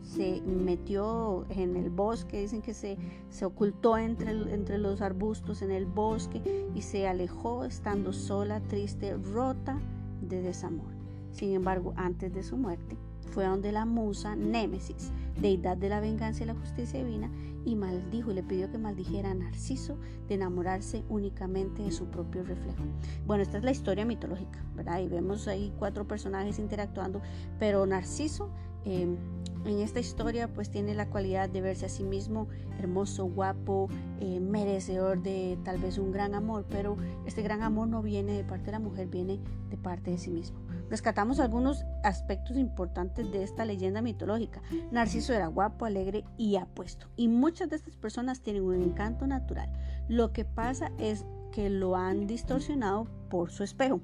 se 0.07 0.41
metió 0.43 1.45
en 1.51 1.77
el 1.77 1.91
bosque, 1.91 2.41
dicen 2.41 2.63
que 2.63 2.75
se, 2.75 2.97
se 3.29 3.45
ocultó 3.45 3.99
entre, 3.99 4.31
entre 4.55 4.79
los 4.79 5.03
arbustos 5.03 5.63
en 5.63 5.73
el 5.73 5.85
bosque 5.85 6.69
y 6.75 6.83
se 6.83 7.09
alejó 7.09 7.65
estando 7.65 8.13
sola, 8.13 8.61
triste, 8.61 9.15
rota 9.17 9.79
de 10.21 10.43
desamor. 10.43 10.87
Sin 11.33 11.53
embargo, 11.53 11.93
antes 11.97 12.33
de 12.33 12.43
su 12.43 12.57
muerte, 12.57 12.97
fue 13.26 13.45
donde 13.45 13.73
la 13.73 13.85
musa 13.85 14.37
Némesis, 14.37 15.12
deidad 15.40 15.76
de 15.76 15.88
la 15.88 16.00
venganza 16.00 16.45
y 16.45 16.47
la 16.47 16.54
justicia 16.54 17.02
divina, 17.02 17.30
y 17.64 17.75
maldijo 17.75 18.30
y 18.30 18.35
le 18.35 18.42
pidió 18.42 18.71
que 18.71 18.78
maldijera 18.78 19.33
a 19.33 19.35
Narciso 19.35 19.99
de 20.28 20.37
enamorarse 20.37 21.04
únicamente 21.09 21.83
de 21.83 21.90
su 21.90 22.06
propio 22.06 22.45
reflejo. 22.45 22.85
Bueno, 23.26 23.42
esta 23.42 23.59
es 23.59 23.64
la 23.64 23.73
historia 23.73 24.04
mitológica, 24.04 24.64
¿verdad? 24.76 25.00
Y 25.00 25.09
vemos 25.09 25.49
ahí 25.49 25.73
cuatro 25.78 26.06
personajes 26.06 26.61
interactuando, 26.61 27.21
pero 27.59 27.85
Narciso 27.85 28.50
Em, 28.87 29.16
en 29.64 29.80
esta 29.80 29.99
historia 29.99 30.47
pues 30.47 30.71
tiene 30.71 30.95
la 30.95 31.11
cualidad 31.11 31.50
de 31.50 31.61
verse 31.61 31.87
a 31.87 31.88
sí 31.88 32.04
mismo 32.04 32.47
hermoso, 32.78 33.25
guapo, 33.25 33.88
eh, 34.21 34.38
merecedor 34.38 35.21
de 35.23 35.59
tal 35.64 35.78
vez 35.78 35.99
un 35.99 36.12
gran 36.12 36.37
amor, 36.37 36.64
pero 36.71 36.97
este 37.26 37.42
gran 37.42 37.62
amor 37.62 37.88
no 37.88 38.00
viene 38.00 38.35
de 38.35 38.45
parte 38.45 38.66
de 38.66 38.73
la 38.73 38.78
mujer, 38.78 39.09
viene 39.09 39.40
de 39.71 39.76
parte 39.76 40.12
de 40.12 40.18
sí 40.18 40.30
mismo. 40.30 40.59
Rescatamos 40.90 41.40
algunos 41.40 41.85
aspectos 42.02 42.57
importantes 42.57 43.31
de 43.31 43.43
esta 43.43 43.64
leyenda 43.64 44.02
mitológica. 44.02 44.62
Narciso 44.90 45.33
era 45.33 45.49
guapo, 45.49 45.85
alegre 45.85 46.25
y 46.37 46.57
apuesto, 46.57 47.09
y 47.16 47.28
muchas 47.28 47.69
de 47.71 47.76
estas 47.76 47.97
personas 47.97 48.40
tienen 48.40 48.62
un 48.62 48.83
encanto 48.83 49.26
natural. 49.26 49.71
Lo 50.09 50.33
que 50.33 50.45
pasa 50.45 50.93
es 50.99 51.25
que 51.52 51.71
lo 51.71 51.97
han 51.97 52.26
distorsionado 52.26 53.07
por 53.28 53.50
su 53.50 53.64
espejo. 53.64 54.00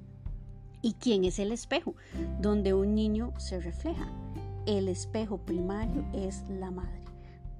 ¿Y 0.80 0.94
quién 0.94 1.24
es 1.24 1.38
el 1.38 1.52
espejo? 1.52 1.94
Donde 2.40 2.74
un 2.74 2.94
niño 2.94 3.32
se 3.38 3.60
refleja 3.60 4.08
el 4.66 4.88
espejo 4.88 5.38
primario 5.38 6.04
es 6.12 6.44
la 6.48 6.70
madre. 6.70 7.01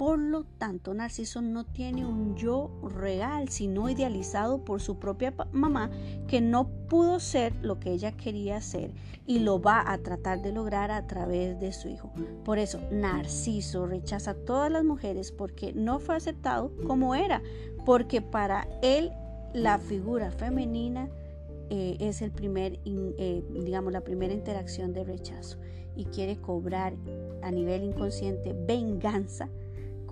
Por 0.03 0.19
lo 0.19 0.43
tanto, 0.43 0.93
Narciso 0.95 1.43
no 1.43 1.65
tiene 1.65 2.05
un 2.05 2.35
yo 2.35 2.73
real, 2.83 3.51
sino 3.51 3.89
idealizado 3.89 4.65
por 4.65 4.81
su 4.81 4.99
propia 4.99 5.33
mamá, 5.53 5.93
que 6.27 6.41
no 6.41 6.67
pudo 6.89 7.21
ser 7.21 7.55
lo 7.63 7.79
que 7.79 7.93
ella 7.93 8.11
quería 8.11 8.61
ser 8.61 8.91
y 9.29 9.39
lo 9.39 9.63
va 9.63 9.93
a 9.93 9.99
tratar 9.99 10.43
de 10.43 10.51
lograr 10.51 10.91
a 10.91 11.07
través 11.07 11.61
de 11.61 11.73
su 11.73 11.87
hijo. 11.87 12.11
Por 12.45 12.59
eso, 12.59 12.81
Narciso 12.91 13.87
rechaza 13.87 14.33
a 14.33 14.35
todas 14.35 14.73
las 14.73 14.83
mujeres 14.83 15.31
porque 15.31 15.73
no 15.73 16.01
fue 16.01 16.17
aceptado 16.17 16.73
como 16.85 17.15
era, 17.15 17.41
porque 17.87 18.21
para 18.21 18.67
él 18.83 19.13
la 19.55 19.79
figura 19.79 20.33
femenina 20.33 21.11
eh, 21.71 21.97
es 22.01 22.23
el 22.23 22.33
primer, 22.33 22.81
eh, 22.85 23.45
digamos, 23.51 23.93
la 23.93 24.01
primera 24.01 24.35
interacción 24.35 24.93
de 24.95 25.05
rechazo 25.05 25.59
y 25.95 26.07
quiere 26.07 26.39
cobrar 26.39 26.95
a 27.43 27.53
nivel 27.53 27.85
inconsciente 27.85 28.53
venganza 28.53 29.49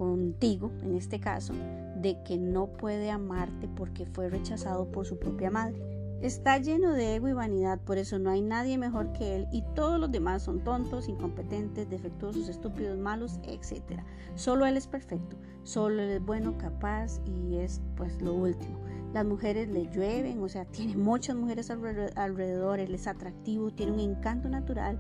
contigo, 0.01 0.73
en 0.81 0.97
este 0.97 1.21
caso, 1.21 1.53
de 1.97 2.17
que 2.25 2.39
no 2.39 2.69
puede 2.69 3.11
amarte 3.11 3.69
porque 3.69 4.07
fue 4.07 4.31
rechazado 4.31 4.91
por 4.91 5.05
su 5.05 5.19
propia 5.19 5.51
madre. 5.51 5.79
Está 6.23 6.57
lleno 6.57 6.95
de 6.95 7.17
ego 7.17 7.29
y 7.29 7.35
vanidad, 7.35 7.79
por 7.81 7.99
eso 7.99 8.19
no 8.19 8.31
hay 8.31 8.41
nadie 8.41 8.79
mejor 8.79 9.13
que 9.13 9.37
él 9.37 9.47
y 9.53 9.63
todos 9.75 10.01
los 10.01 10.11
demás 10.11 10.43
son 10.43 10.65
tontos, 10.65 11.07
incompetentes, 11.07 11.91
defectuosos, 11.91 12.49
estúpidos, 12.49 12.97
malos, 12.97 13.41
etc. 13.43 14.01
Solo 14.37 14.65
él 14.65 14.79
es 14.79 14.87
perfecto, 14.87 15.37
solo 15.65 16.01
él 16.01 16.09
es 16.09 16.25
bueno, 16.25 16.57
capaz 16.57 17.21
y 17.27 17.57
es 17.57 17.83
pues 17.95 18.23
lo 18.23 18.33
último. 18.33 18.81
Las 19.13 19.27
mujeres 19.27 19.69
le 19.69 19.91
llueven, 19.91 20.43
o 20.43 20.49
sea, 20.49 20.65
tiene 20.65 20.97
muchas 20.97 21.37
mujeres 21.37 21.71
alrededor, 21.71 22.81
él 22.81 22.95
es 22.95 23.07
atractivo, 23.07 23.71
tiene 23.71 23.93
un 23.93 24.01
encanto 24.01 24.49
natural 24.49 24.99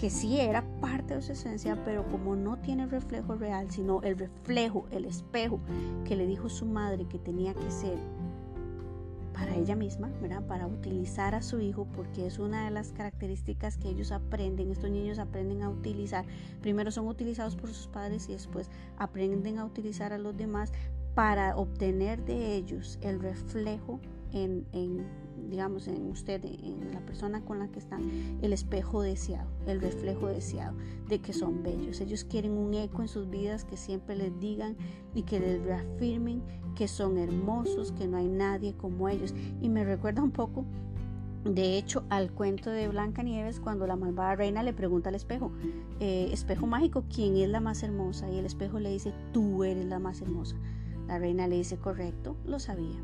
que 0.00 0.08
sí 0.08 0.40
era 0.40 0.64
parte 0.80 1.14
de 1.14 1.20
su 1.20 1.32
esencia, 1.32 1.76
pero 1.84 2.06
como 2.10 2.34
no 2.34 2.56
tiene 2.56 2.86
reflejo 2.86 3.34
real, 3.34 3.70
sino 3.70 4.00
el 4.00 4.16
reflejo, 4.16 4.86
el 4.90 5.04
espejo 5.04 5.60
que 6.06 6.16
le 6.16 6.26
dijo 6.26 6.48
su 6.48 6.64
madre 6.64 7.04
que 7.04 7.18
tenía 7.18 7.52
que 7.52 7.70
ser 7.70 7.98
para 9.34 9.54
ella 9.54 9.76
misma, 9.76 10.08
¿verdad? 10.22 10.42
Para 10.46 10.66
utilizar 10.66 11.34
a 11.34 11.42
su 11.42 11.60
hijo, 11.60 11.86
porque 11.94 12.26
es 12.26 12.38
una 12.38 12.64
de 12.64 12.70
las 12.70 12.92
características 12.92 13.76
que 13.76 13.90
ellos 13.90 14.10
aprenden, 14.10 14.70
estos 14.70 14.90
niños 14.90 15.18
aprenden 15.18 15.62
a 15.62 15.68
utilizar. 15.68 16.24
Primero 16.62 16.90
son 16.90 17.06
utilizados 17.06 17.54
por 17.54 17.68
sus 17.68 17.86
padres 17.86 18.26
y 18.30 18.32
después 18.32 18.70
aprenden 18.96 19.58
a 19.58 19.66
utilizar 19.66 20.14
a 20.14 20.18
los 20.18 20.34
demás 20.34 20.72
para 21.14 21.56
obtener 21.56 22.24
de 22.24 22.54
ellos 22.54 22.98
el 23.02 23.20
reflejo 23.20 24.00
en, 24.32 24.64
digamos, 25.48 25.88
en 25.88 26.08
usted, 26.08 26.44
en 26.44 26.92
la 26.92 27.00
persona 27.00 27.44
con 27.44 27.58
la 27.58 27.68
que 27.68 27.80
están, 27.80 28.02
el 28.42 28.52
espejo 28.52 29.02
deseado, 29.02 29.48
el 29.66 29.80
reflejo 29.80 30.28
deseado 30.28 30.76
de 31.08 31.18
que 31.20 31.32
son 31.32 31.62
bellos. 31.62 32.00
Ellos 32.00 32.24
quieren 32.24 32.52
un 32.52 32.74
eco 32.74 33.02
en 33.02 33.08
sus 33.08 33.28
vidas 33.28 33.64
que 33.64 33.76
siempre 33.76 34.16
les 34.16 34.38
digan 34.38 34.76
y 35.14 35.22
que 35.22 35.40
les 35.40 35.62
reafirmen 35.64 36.42
que 36.76 36.86
son 36.86 37.18
hermosos, 37.18 37.92
que 37.92 38.06
no 38.06 38.16
hay 38.16 38.28
nadie 38.28 38.74
como 38.74 39.08
ellos. 39.08 39.34
Y 39.60 39.68
me 39.68 39.84
recuerda 39.84 40.22
un 40.22 40.30
poco 40.30 40.64
de 41.44 41.78
hecho, 41.78 42.04
al 42.10 42.30
cuento 42.32 42.68
de 42.68 42.86
Blanca 42.88 43.22
Nieves, 43.22 43.60
cuando 43.60 43.86
la 43.86 43.96
malvada 43.96 44.36
reina 44.36 44.62
le 44.62 44.74
pregunta 44.74 45.08
al 45.08 45.14
espejo, 45.14 45.50
eh, 45.98 46.28
espejo 46.32 46.66
mágico, 46.66 47.04
¿quién 47.12 47.36
es 47.38 47.48
la 47.48 47.60
más 47.60 47.82
hermosa? 47.82 48.30
Y 48.30 48.38
el 48.38 48.44
espejo 48.44 48.78
le 48.78 48.90
dice, 48.90 49.14
tú 49.32 49.64
eres 49.64 49.86
la 49.86 49.98
más 49.98 50.20
hermosa. 50.20 50.56
La 51.10 51.18
reina 51.18 51.48
le 51.48 51.56
dice, 51.56 51.76
correcto, 51.76 52.36
lo 52.44 52.60
sabía. 52.60 52.94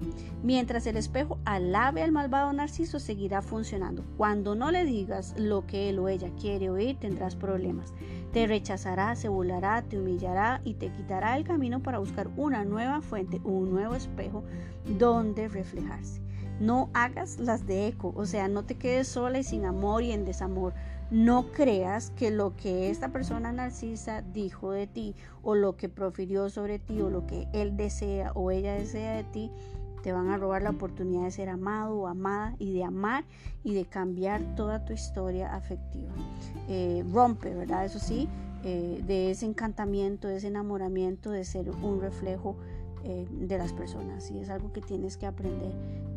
Mientras 0.45 0.87
el 0.87 0.97
espejo 0.97 1.41
alabe 1.45 2.05
al 2.05 2.13
malvado 2.13 2.53
Narciso, 2.53 3.01
seguirá 3.01 3.43
funcionando. 3.43 4.05
Cuando 4.17 4.55
no 4.55 4.71
le 4.71 4.85
digas 4.85 5.35
lo 5.37 5.67
que 5.67 5.89
él 5.89 5.99
o 5.99 6.07
ella 6.07 6.31
quiere 6.41 6.71
oír, 6.71 6.97
tendrás 7.01 7.35
problemas. 7.35 7.95
Te 8.33 8.47
rechazará, 8.47 9.17
se 9.17 9.29
burlará, 9.29 9.83
te 9.83 9.99
humillará 9.99 10.61
y 10.63 10.75
te 10.75 10.93
quitará 10.93 11.37
el 11.37 11.43
camino 11.43 11.83
para 11.83 11.99
buscar 11.99 12.31
una 12.37 12.65
nueva 12.65 13.01
fuente, 13.01 13.41
un 13.43 13.73
nuevo 13.73 13.97
espejo 13.97 14.45
donde 14.85 15.49
reflejarse. 15.49 16.26
No 16.61 16.91
hagas 16.95 17.39
las 17.39 17.67
de 17.67 17.87
eco, 17.89 18.13
o 18.17 18.27
sea, 18.27 18.49
no 18.49 18.65
te 18.65 18.77
quedes 18.77 19.09
sola 19.09 19.39
y 19.39 19.45
sin 19.45 19.65
amor 19.65 20.03
y 20.03 20.13
en 20.13 20.25
desamor. 20.25 20.75
No 21.11 21.53
creas 21.53 22.11
que 22.11 22.31
lo 22.31 22.57
que 22.57 22.91
esta 22.91 23.11
persona 23.11 23.53
narcisa 23.53 24.23
dijo 24.23 24.73
de 24.73 24.87
ti 24.87 25.15
o 25.43 25.55
lo 25.55 25.77
que 25.77 25.89
profirió 25.89 26.49
sobre 26.51 26.79
ti 26.79 27.01
o 27.01 27.11
lo 27.11 27.27
que 27.27 27.47
él 27.53 27.77
desea 27.77 28.33
o 28.35 28.51
ella 28.51 28.75
desea 28.75 29.13
de 29.13 29.25
ti 29.25 29.51
te 30.07 30.13
van 30.13 30.31
a 30.31 30.37
robar 30.37 30.63
la 30.63 30.71
oportunidad 30.71 31.25
de 31.25 31.33
ser 31.33 31.49
amado 31.49 31.97
o 31.97 32.07
amada 32.07 32.55
y 32.61 32.73
de 32.73 32.85
amar 32.85 33.25
y 33.65 33.75
de 33.75 33.87
cambiar 33.87 34.55
toda 34.55 34.85
tu 34.85 34.93
historia 34.93 35.53
afectiva. 35.53 36.13
Eh, 36.69 37.05
rompe, 37.13 37.53
¿verdad? 37.53 37.85
Eso 37.85 37.99
sí, 37.99 38.29
eh, 38.63 39.03
de 39.05 39.33
ese 39.33 39.47
encantamiento, 39.47 40.29
de 40.29 40.37
ese 40.37 40.47
enamoramiento, 40.47 41.33
de 41.33 41.45
ser 41.45 41.71
un 41.71 42.01
reflejo 42.01 42.55
eh, 43.09 43.25
de 43.31 43.57
las 43.57 43.73
personas. 43.73 44.33
Y 44.33 44.41
es 44.41 44.51
algo 44.51 44.73
que 44.73 44.81
tienes 44.81 45.17
que 45.17 45.27
aprender 45.27 45.71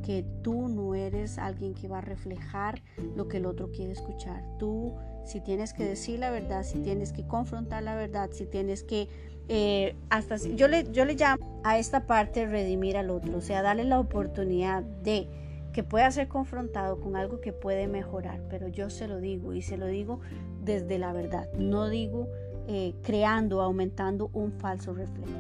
que 0.04 0.26
tú 0.42 0.68
no 0.70 0.96
eres 0.96 1.38
alguien 1.38 1.76
que 1.76 1.88
va 1.88 2.00
a 2.00 2.02
reflejar 2.02 2.82
lo 3.16 3.28
que 3.28 3.38
el 3.38 3.46
otro 3.46 3.70
quiere 3.70 3.92
escuchar. 3.92 4.44
Tú 4.58 4.96
si 5.24 5.40
tienes 5.40 5.74
que 5.74 5.84
decir 5.84 6.18
la 6.18 6.32
verdad 6.32 6.64
si 6.64 6.80
tienes 6.80 7.14
que 7.14 7.28
confrontar 7.28 7.84
la 7.84 7.94
verdad 7.94 8.30
si 8.32 8.48
tienes 8.48 8.84
que 8.84 9.08
eh, 9.50 9.96
hasta 10.10 10.38
yo 10.38 10.68
le 10.68 10.90
yo 10.92 11.06
le 11.06 11.14
llamo 11.14 11.62
a 11.64 11.78
esta 11.78 12.08
parte 12.08 12.48
redimir 12.48 12.98
al 12.98 13.12
otro 13.12 13.38
o 13.38 13.42
sea 13.42 13.62
darle 13.62 13.84
la 13.84 14.00
oportunidad 14.00 14.82
de 14.82 15.28
que 15.74 15.84
pueda 15.84 16.10
ser 16.10 16.28
confrontado 16.28 17.00
con 17.00 17.16
algo 17.16 17.40
que 17.42 17.54
puede 17.54 17.88
mejorar. 17.88 18.42
Pero 18.50 18.68
yo 18.68 18.90
se 18.90 19.08
lo 19.08 19.20
digo 19.20 19.54
y 19.54 19.62
se 19.62 19.78
lo 19.78 19.86
digo 19.86 20.20
desde 20.64 20.98
la 20.98 21.14
verdad. 21.14 21.48
No 21.54 21.88
digo 21.88 22.28
eh, 22.68 22.96
creando 23.04 23.62
aumentando 23.62 24.32
un 24.34 24.52
falso 24.54 24.94
reflejo 24.94 25.32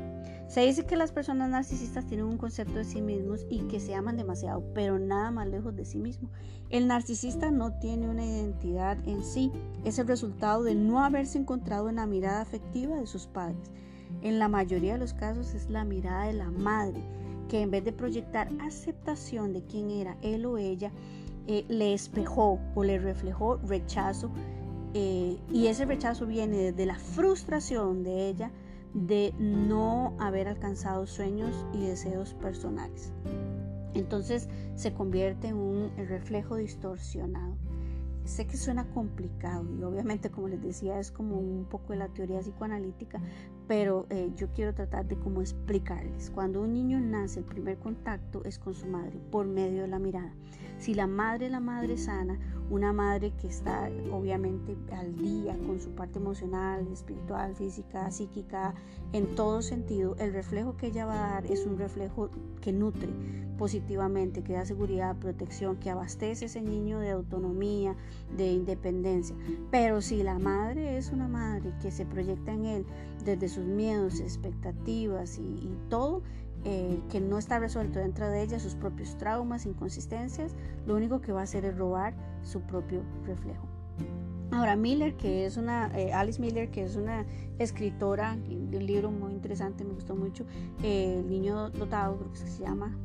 se 0.49 0.61
dice 0.61 0.83
que 0.83 0.95
las 0.95 1.11
personas 1.11 1.51
narcisistas 1.51 2.07
tienen 2.07 2.25
un 2.25 2.39
concepto 2.39 2.79
de 2.79 2.83
sí 2.83 3.03
mismos 3.03 3.45
y 3.51 3.59
que 3.67 3.79
se 3.79 3.93
aman 3.93 4.17
demasiado, 4.17 4.63
pero 4.73 4.97
nada 4.97 5.29
más 5.29 5.47
lejos 5.47 5.75
de 5.75 5.85
sí 5.85 5.99
mismo. 5.99 6.31
El 6.71 6.87
narcisista 6.87 7.51
no 7.51 7.73
tiene 7.73 8.09
una 8.09 8.25
identidad 8.25 8.97
en 9.07 9.23
sí, 9.23 9.51
es 9.85 9.99
el 9.99 10.07
resultado 10.07 10.63
de 10.63 10.73
no 10.73 11.03
haberse 11.03 11.37
encontrado 11.37 11.87
en 11.87 11.97
la 11.97 12.07
mirada 12.07 12.41
afectiva 12.41 12.95
de 12.95 13.05
sus 13.05 13.27
padres. 13.27 13.71
En 14.23 14.39
la 14.39 14.47
mayoría 14.47 14.93
de 14.93 14.99
los 14.99 15.13
casos 15.13 15.53
es 15.53 15.69
la 15.69 15.85
mirada 15.85 16.25
de 16.25 16.33
la 16.33 16.49
madre, 16.49 16.99
que 17.47 17.61
en 17.61 17.69
vez 17.69 17.83
de 17.83 17.93
proyectar 17.93 18.49
aceptación 18.59 19.53
de 19.53 19.63
quién 19.65 19.91
era 19.91 20.17
él 20.23 20.47
o 20.47 20.57
ella, 20.57 20.91
eh, 21.45 21.63
le 21.67 21.93
espejó 21.93 22.59
o 22.73 22.83
le 22.83 22.97
reflejó 22.97 23.57
rechazo 23.57 24.31
eh, 24.95 25.37
y 25.53 25.67
ese 25.67 25.85
rechazo 25.85 26.25
viene 26.25 26.57
desde 26.57 26.87
la 26.87 26.95
frustración 26.95 28.03
de 28.03 28.29
ella 28.29 28.51
de 28.93 29.33
no 29.37 30.15
haber 30.19 30.47
alcanzado 30.47 31.05
sueños 31.05 31.65
y 31.73 31.85
deseos 31.85 32.33
personales. 32.33 33.13
Entonces 33.93 34.49
se 34.75 34.93
convierte 34.93 35.47
en 35.47 35.55
un 35.55 35.91
reflejo 35.97 36.55
distorsionado. 36.55 37.55
Sé 38.23 38.45
que 38.45 38.57
suena 38.57 38.85
complicado 38.93 39.65
y 39.77 39.83
obviamente 39.83 40.29
como 40.29 40.47
les 40.47 40.61
decía 40.61 40.99
es 40.99 41.11
como 41.11 41.39
un 41.39 41.65
poco 41.65 41.93
de 41.93 41.99
la 41.99 42.09
teoría 42.09 42.39
psicoanalítica, 42.39 43.19
pero 43.69 44.07
eh, 44.09 44.31
yo 44.35 44.47
quiero 44.51 44.73
tratar 44.73 45.07
de 45.07 45.15
cómo 45.15 45.41
explicarles. 45.41 46.31
Cuando 46.31 46.59
un 46.59 46.73
niño 46.73 46.99
nace 46.99 47.41
el 47.41 47.45
primer 47.45 47.77
contacto 47.77 48.43
es 48.43 48.57
con 48.57 48.73
su 48.73 48.87
madre 48.87 49.19
por 49.29 49.45
medio 49.45 49.83
de 49.83 49.87
la 49.87 49.99
mirada. 49.99 50.33
Si 50.79 50.95
la 50.95 51.05
madre 51.05 51.45
es 51.45 51.51
la 51.51 51.59
madre 51.59 51.95
sana, 51.95 52.39
una 52.71 52.93
madre 52.93 53.31
que 53.39 53.47
está 53.47 53.91
obviamente 54.11 54.75
al 54.91 55.15
día 55.15 55.55
con 55.67 55.79
su 55.79 55.91
parte 55.91 56.17
emocional, 56.17 56.87
espiritual, 56.91 57.55
física, 57.55 58.09
psíquica, 58.09 58.73
en 59.13 59.35
todo 59.35 59.61
sentido, 59.61 60.15
el 60.17 60.33
reflejo 60.33 60.75
que 60.75 60.87
ella 60.87 61.05
va 61.05 61.13
a 61.13 61.33
dar 61.33 61.45
es 61.45 61.67
un 61.67 61.77
reflejo 61.77 62.31
que 62.61 62.71
nutre 62.71 63.09
positivamente, 63.59 64.41
que 64.41 64.53
da 64.53 64.65
seguridad, 64.65 65.17
protección, 65.17 65.75
que 65.77 65.89
abastece 65.89 66.45
ese 66.45 66.61
niño 66.61 66.99
de 66.99 67.11
autonomía, 67.11 67.95
de 68.37 68.53
independencia. 68.53 69.35
Pero 69.69 70.01
si 70.01 70.23
la 70.23 70.39
madre 70.39 70.97
es 70.97 71.11
una 71.11 71.27
madre 71.27 71.73
que 71.81 71.91
se 71.91 72.05
proyecta 72.05 72.53
en 72.53 72.65
él 72.65 72.85
desde 73.25 73.49
sus 73.49 73.65
miedos, 73.65 74.19
expectativas 74.19 75.37
y, 75.37 75.41
y 75.41 75.77
todo, 75.89 76.21
eh, 76.65 76.99
que 77.09 77.21
no 77.21 77.37
está 77.37 77.57
resuelto 77.57 77.99
dentro 77.99 78.29
de 78.29 78.43
ella, 78.43 78.59
sus 78.59 78.75
propios 78.75 79.17
traumas, 79.17 79.65
inconsistencias, 79.65 80.55
lo 80.85 80.95
único 80.95 81.21
que 81.21 81.31
va 81.31 81.39
a 81.39 81.43
hacer 81.43 81.63
es 81.63 81.77
robar 81.77 82.13
su 82.43 82.61
propio 82.61 83.01
reflejo. 83.25 83.65
Ahora, 84.51 84.75
Miller, 84.75 85.15
que 85.15 85.45
es 85.45 85.55
una, 85.55 85.89
eh, 85.97 86.11
Alice 86.11 86.41
Miller, 86.41 86.69
que 86.69 86.83
es 86.83 86.97
una 86.97 87.25
escritora 87.59 88.35
de 88.35 88.77
un 88.77 88.85
libro 88.85 89.09
muy 89.09 89.31
interesante, 89.31 89.85
me 89.85 89.93
gustó 89.93 90.15
mucho, 90.15 90.45
eh, 90.83 91.19
El 91.19 91.29
niño 91.29 91.69
dotado, 91.69 92.17
creo 92.17 92.31
que 92.31 92.37
se 92.37 92.61
llama, 92.61 92.97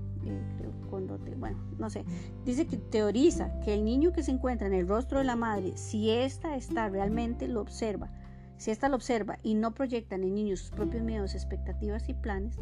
creo, 0.59 0.73
cuando 0.91 1.19
bueno, 1.39 1.59
no 1.79 1.91
sé, 1.91 2.05
dice 2.45 2.67
que 2.67 2.77
teoriza 2.77 3.61
que 3.61 3.75
el 3.75 3.85
niño 3.85 4.13
que 4.13 4.25
se 4.25 4.33
encuentra 4.33 4.67
en 4.67 4.75
el 4.75 4.89
rostro 4.89 5.19
de 5.19 5.25
la 5.25 5.37
madre, 5.37 5.77
si 5.77 6.11
ésta 6.11 6.57
está 6.57 6.89
realmente, 6.89 7.47
lo 7.47 7.61
observa, 7.61 8.11
si 8.57 8.71
ésta 8.71 8.89
lo 8.89 8.97
observa 8.97 9.39
y 9.43 9.55
no 9.55 9.75
proyecta 9.75 10.15
en 10.15 10.25
el 10.25 10.35
niño 10.35 10.57
sus 10.57 10.71
propios 10.71 11.03
miedos, 11.03 11.35
expectativas 11.35 12.09
y 12.09 12.15
planes, 12.15 12.57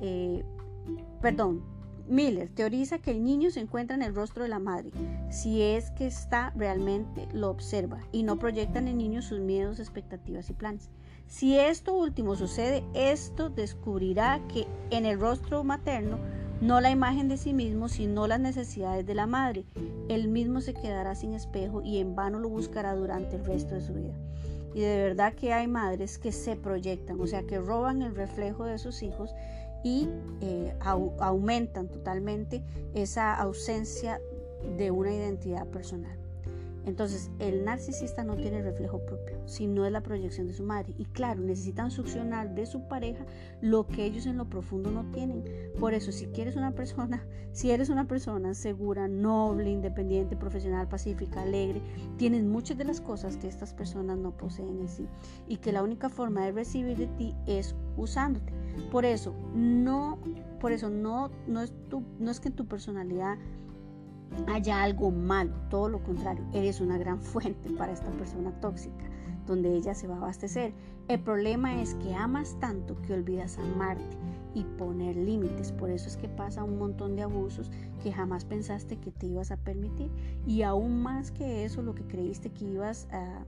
eh, 0.00 0.44
perdón, 1.20 1.62
Miller 2.08 2.48
teoriza 2.48 2.98
que 2.98 3.12
el 3.12 3.22
niño 3.22 3.50
se 3.50 3.60
encuentra 3.60 3.96
en 3.96 4.02
el 4.02 4.14
rostro 4.14 4.42
de 4.42 4.48
la 4.48 4.58
madre, 4.58 4.90
si 5.30 5.62
es 5.62 5.90
que 5.92 6.06
está 6.06 6.52
realmente 6.56 7.28
lo 7.32 7.48
observa 7.48 8.00
y 8.10 8.24
no 8.24 8.38
proyecta 8.38 8.80
en 8.80 8.88
el 8.88 8.98
niño 8.98 9.22
sus 9.22 9.40
miedos, 9.40 9.78
expectativas 9.78 10.50
y 10.50 10.52
planes. 10.52 10.90
Si 11.26 11.56
esto 11.56 11.94
último 11.94 12.34
sucede, 12.36 12.84
esto 12.92 13.48
descubrirá 13.48 14.40
que 14.48 14.66
en 14.90 15.06
el 15.06 15.18
rostro 15.18 15.64
materno 15.64 16.18
no 16.60 16.80
la 16.80 16.90
imagen 16.90 17.28
de 17.28 17.36
sí 17.36 17.52
mismo, 17.52 17.88
sino 17.88 18.26
las 18.26 18.38
necesidades 18.38 19.06
de 19.06 19.14
la 19.14 19.26
madre. 19.26 19.64
Él 20.08 20.28
mismo 20.28 20.60
se 20.60 20.74
quedará 20.74 21.14
sin 21.14 21.32
espejo 21.32 21.82
y 21.82 21.98
en 21.98 22.14
vano 22.14 22.38
lo 22.38 22.48
buscará 22.48 22.94
durante 22.94 23.36
el 23.36 23.44
resto 23.44 23.74
de 23.74 23.80
su 23.80 23.94
vida. 23.94 24.14
Y 24.74 24.80
de 24.80 25.02
verdad 25.02 25.34
que 25.34 25.52
hay 25.52 25.66
madres 25.66 26.18
que 26.18 26.32
se 26.32 26.56
proyectan, 26.56 27.20
o 27.20 27.26
sea, 27.26 27.42
que 27.42 27.58
roban 27.58 28.02
el 28.02 28.14
reflejo 28.14 28.64
de 28.64 28.78
sus 28.78 29.02
hijos 29.02 29.34
y 29.84 30.08
eh, 30.40 30.74
aumentan 30.80 31.88
totalmente 31.88 32.62
esa 32.94 33.34
ausencia 33.34 34.20
de 34.76 34.90
una 34.90 35.12
identidad 35.12 35.66
personal. 35.66 36.21
Entonces, 36.84 37.30
el 37.38 37.64
narcisista 37.64 38.24
no 38.24 38.36
tiene 38.36 38.62
reflejo 38.62 39.04
propio, 39.06 39.36
sino 39.46 39.86
es 39.86 39.92
la 39.92 40.02
proyección 40.02 40.48
de 40.48 40.54
su 40.54 40.64
madre. 40.64 40.94
Y 40.98 41.04
claro, 41.04 41.40
necesitan 41.40 41.90
succionar 41.90 42.54
de 42.54 42.66
su 42.66 42.88
pareja 42.88 43.24
lo 43.60 43.86
que 43.86 44.04
ellos 44.04 44.26
en 44.26 44.36
lo 44.36 44.48
profundo 44.48 44.90
no 44.90 45.04
tienen. 45.12 45.44
Por 45.78 45.94
eso, 45.94 46.10
si 46.10 46.26
quieres 46.26 46.56
una 46.56 46.72
persona, 46.72 47.24
si 47.52 47.70
eres 47.70 47.88
una 47.88 48.08
persona 48.08 48.54
segura, 48.54 49.06
noble, 49.06 49.70
independiente, 49.70 50.36
profesional, 50.36 50.88
pacífica, 50.88 51.42
alegre, 51.42 51.80
tienes 52.16 52.42
muchas 52.42 52.76
de 52.78 52.84
las 52.84 53.00
cosas 53.00 53.36
que 53.36 53.48
estas 53.48 53.72
personas 53.72 54.18
no 54.18 54.36
poseen 54.36 54.80
en 54.80 54.88
sí. 54.88 55.06
Y 55.46 55.58
que 55.58 55.72
la 55.72 55.82
única 55.82 56.08
forma 56.08 56.44
de 56.44 56.52
recibir 56.52 56.96
de 56.96 57.06
ti 57.06 57.34
es 57.46 57.74
usándote. 57.96 58.52
Por 58.90 59.04
eso, 59.04 59.34
no, 59.54 60.18
por 60.60 60.72
eso 60.72 60.90
no, 60.90 61.30
no, 61.46 61.62
es, 61.62 61.72
tu, 61.88 62.02
no 62.18 62.30
es 62.30 62.40
que 62.40 62.50
tu 62.50 62.66
personalidad 62.66 63.38
haya 64.46 64.82
algo 64.82 65.10
malo, 65.10 65.52
todo 65.68 65.88
lo 65.88 66.02
contrario, 66.02 66.44
eres 66.52 66.80
una 66.80 66.98
gran 66.98 67.20
fuente 67.22 67.70
para 67.70 67.92
esta 67.92 68.10
persona 68.12 68.52
tóxica, 68.60 69.04
donde 69.46 69.74
ella 69.74 69.94
se 69.94 70.06
va 70.06 70.14
a 70.14 70.18
abastecer. 70.18 70.72
El 71.08 71.20
problema 71.20 71.82
es 71.82 71.94
que 71.94 72.14
amas 72.14 72.56
tanto 72.60 73.00
que 73.02 73.12
olvidas 73.12 73.58
amarte 73.58 74.16
y 74.54 74.64
poner 74.64 75.16
límites. 75.16 75.72
Por 75.72 75.90
eso 75.90 76.08
es 76.08 76.16
que 76.16 76.28
pasa 76.28 76.62
un 76.62 76.78
montón 76.78 77.16
de 77.16 77.22
abusos 77.22 77.70
que 78.02 78.12
jamás 78.12 78.44
pensaste 78.44 78.96
que 78.98 79.10
te 79.10 79.26
ibas 79.26 79.50
a 79.50 79.56
permitir. 79.56 80.10
Y 80.46 80.62
aún 80.62 81.02
más 81.02 81.32
que 81.32 81.64
eso, 81.64 81.82
lo 81.82 81.94
que 81.94 82.04
creíste 82.04 82.50
que 82.50 82.66
ibas 82.66 83.08
a, 83.10 83.44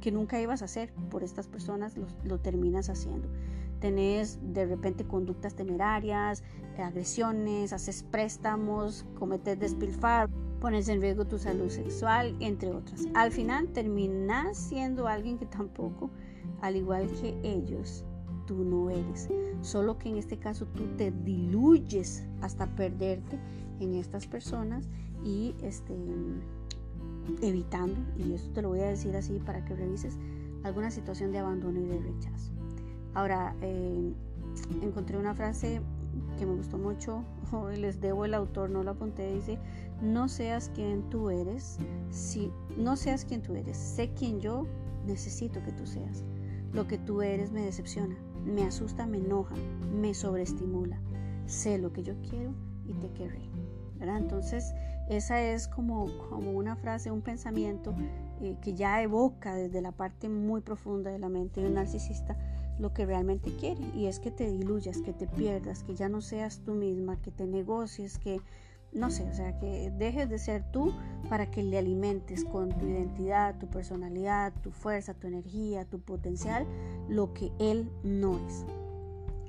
que 0.00 0.10
nunca 0.10 0.40
ibas 0.40 0.62
a 0.62 0.64
hacer 0.64 0.92
por 1.10 1.22
estas 1.22 1.48
personas, 1.48 1.96
lo 2.24 2.40
terminas 2.40 2.88
haciendo 2.88 3.28
tenés 3.80 4.38
de 4.52 4.66
repente 4.66 5.04
conductas 5.04 5.54
temerarias, 5.54 6.42
agresiones, 6.78 7.72
haces 7.72 8.02
préstamos, 8.02 9.06
cometes 9.18 9.58
despilfarro, 9.58 10.32
pones 10.60 10.88
en 10.88 11.00
riesgo 11.00 11.26
tu 11.26 11.38
salud 11.38 11.68
sexual, 11.68 12.34
entre 12.40 12.70
otras. 12.70 13.06
Al 13.14 13.30
final 13.30 13.68
terminas 13.68 14.56
siendo 14.56 15.06
alguien 15.06 15.38
que 15.38 15.46
tampoco, 15.46 16.10
al 16.62 16.76
igual 16.76 17.06
que 17.20 17.38
ellos, 17.42 18.04
tú 18.46 18.64
no 18.64 18.90
eres. 18.90 19.28
Solo 19.60 19.98
que 19.98 20.08
en 20.08 20.16
este 20.16 20.38
caso 20.38 20.66
tú 20.66 20.86
te 20.96 21.10
diluyes 21.10 22.26
hasta 22.40 22.66
perderte 22.66 23.38
en 23.80 23.94
estas 23.94 24.26
personas 24.26 24.88
y 25.22 25.54
este, 25.62 25.94
evitando, 27.42 28.00
y 28.16 28.32
esto 28.32 28.50
te 28.52 28.62
lo 28.62 28.70
voy 28.70 28.80
a 28.80 28.88
decir 28.88 29.16
así 29.16 29.38
para 29.40 29.64
que 29.64 29.74
revises, 29.74 30.18
alguna 30.62 30.90
situación 30.90 31.30
de 31.32 31.38
abandono 31.38 31.80
y 31.80 31.84
de 31.84 31.98
rechazo. 31.98 32.53
Ahora, 33.14 33.54
eh, 33.62 34.12
encontré 34.82 35.16
una 35.18 35.34
frase 35.34 35.80
que 36.38 36.46
me 36.46 36.54
gustó 36.54 36.78
mucho, 36.78 37.24
les 37.76 38.00
debo 38.00 38.24
el 38.24 38.34
autor, 38.34 38.70
no 38.70 38.82
lo 38.82 38.92
apunté, 38.92 39.32
dice, 39.34 39.58
no 40.02 40.28
seas 40.28 40.70
quien 40.74 41.08
tú 41.10 41.30
eres, 41.30 41.78
si 42.10 42.50
no 42.76 42.96
seas 42.96 43.24
quien 43.24 43.42
tú 43.42 43.54
eres, 43.54 43.76
sé 43.76 44.12
quien 44.14 44.40
yo 44.40 44.66
necesito 45.06 45.62
que 45.62 45.72
tú 45.72 45.86
seas. 45.86 46.24
Lo 46.72 46.88
que 46.88 46.98
tú 46.98 47.22
eres 47.22 47.52
me 47.52 47.62
decepciona, 47.62 48.16
me 48.44 48.64
asusta, 48.64 49.06
me 49.06 49.18
enoja, 49.18 49.54
me 49.94 50.12
sobreestimula. 50.12 50.98
Sé 51.46 51.78
lo 51.78 51.92
que 51.92 52.02
yo 52.02 52.14
quiero 52.28 52.52
y 52.86 52.94
te 52.94 53.10
querré. 53.12 53.48
Entonces, 54.00 54.74
esa 55.08 55.40
es 55.40 55.68
como, 55.68 56.06
como 56.28 56.52
una 56.52 56.76
frase, 56.76 57.10
un 57.10 57.22
pensamiento 57.22 57.94
eh, 58.40 58.56
que 58.60 58.74
ya 58.74 59.00
evoca 59.02 59.54
desde 59.54 59.80
la 59.80 59.92
parte 59.92 60.28
muy 60.28 60.60
profunda 60.60 61.10
de 61.10 61.18
la 61.18 61.28
mente 61.28 61.60
de 61.60 61.68
un 61.68 61.74
narcisista 61.74 62.36
lo 62.78 62.92
que 62.92 63.06
realmente 63.06 63.54
quiere 63.56 63.82
y 63.94 64.06
es 64.06 64.18
que 64.18 64.30
te 64.30 64.50
diluyas, 64.50 65.00
que 65.00 65.12
te 65.12 65.26
pierdas, 65.26 65.84
que 65.84 65.94
ya 65.94 66.08
no 66.08 66.20
seas 66.20 66.60
tú 66.64 66.74
misma, 66.74 67.20
que 67.20 67.30
te 67.30 67.46
negocies, 67.46 68.18
que 68.18 68.40
no 68.92 69.10
sé, 69.10 69.24
o 69.24 69.34
sea, 69.34 69.58
que 69.58 69.90
dejes 69.98 70.28
de 70.28 70.38
ser 70.38 70.62
tú 70.70 70.92
para 71.28 71.50
que 71.50 71.62
le 71.62 71.78
alimentes 71.78 72.44
con 72.44 72.68
tu 72.78 72.86
identidad, 72.86 73.58
tu 73.58 73.68
personalidad, 73.68 74.52
tu 74.62 74.70
fuerza, 74.70 75.14
tu 75.14 75.26
energía, 75.26 75.84
tu 75.84 76.00
potencial, 76.00 76.64
lo 77.08 77.32
que 77.34 77.50
él 77.58 77.90
no 78.04 78.38
es. 78.46 78.64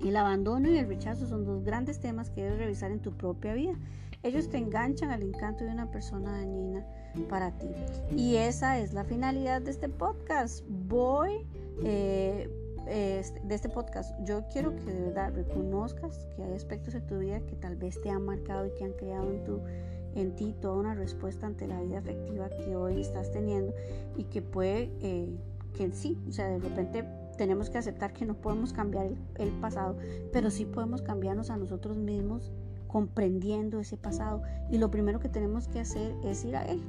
El 0.04 0.18
abandono 0.18 0.70
y 0.70 0.78
el 0.78 0.88
rechazo 0.88 1.28
son 1.28 1.46
dos 1.46 1.64
grandes 1.64 2.00
temas 2.00 2.32
que 2.32 2.44
debes 2.44 2.60
revisar 2.60 2.92
en 2.92 3.00
tu 3.00 3.16
propia 3.16 3.54
vida. 3.54 3.76
Ellos 4.24 4.50
te 4.50 4.58
enganchan 4.58 5.12
al 5.12 5.22
encanto 5.22 5.64
de 5.64 5.70
una 5.70 5.92
persona 5.92 6.32
dañina 6.32 6.84
para 7.30 7.52
ti. 7.58 7.68
Y 8.16 8.38
esa 8.38 8.80
es 8.80 8.94
la 8.94 9.04
finalidad 9.04 9.62
de 9.62 9.72
este 9.72 9.88
podcast. 9.88 10.66
Voy 10.68 11.46
eh, 11.84 12.50
este, 12.88 13.40
de 13.42 13.56
este 13.56 13.70
podcast, 13.70 14.16
yo 14.24 14.46
quiero 14.52 14.76
que 14.76 14.86
de 14.86 15.02
verdad 15.02 15.34
reconozcas 15.34 16.28
que 16.36 16.44
hay 16.44 16.54
aspectos 16.54 16.94
de 16.94 17.02
tu 17.02 17.20
vida 17.20 17.40
que 17.42 17.56
tal 17.56 17.76
vez 17.76 18.02
te 18.02 18.10
han 18.10 18.24
marcado 18.24 18.66
y 18.68 18.72
que 18.72 18.84
han 18.84 18.94
creado 18.94 19.32
en, 19.32 19.44
tu, 19.44 19.62
en 20.16 20.36
ti 20.36 20.56
toda 20.60 20.76
una 20.76 20.94
respuesta 20.94 21.48
ante 21.48 21.68
la 21.68 21.82
vida 21.82 22.00
afectiva 22.00 22.50
que 22.50 22.76
hoy 22.76 23.02
estás 23.02 23.32
teniendo 23.32 23.74
y 24.18 24.26
que 24.26 24.42
puede, 24.42 24.92
eh, 25.02 25.28
que 25.74 25.92
sí, 25.92 26.18
o 26.28 26.32
sea, 26.32 26.48
de 26.48 26.60
repente 26.60 27.06
tenemos 27.38 27.70
que 27.70 27.78
aceptar 27.78 28.14
que 28.14 28.26
no 28.26 28.36
podemos 28.36 28.74
cambiar 28.74 29.08
el, 29.36 29.52
pasado, 29.60 29.98
pero 30.32 30.50
sí 30.50 30.66
podemos 30.66 31.02
cambiarnos 31.02 31.50
a 31.50 31.58
nosotros 31.58 31.98
mismos 31.98 32.52
comprendiendo 32.88 33.80
ese 33.80 33.98
pasado. 33.98 34.42
Y 34.72 34.78
lo 34.78 34.90
primero 34.90 35.20
que 35.20 35.28
tenemos 35.28 35.68
que 35.68 35.82
hacer 35.82 36.16
es 36.24 36.46
ir 36.46 36.56
a 36.56 36.64
él 36.64 36.82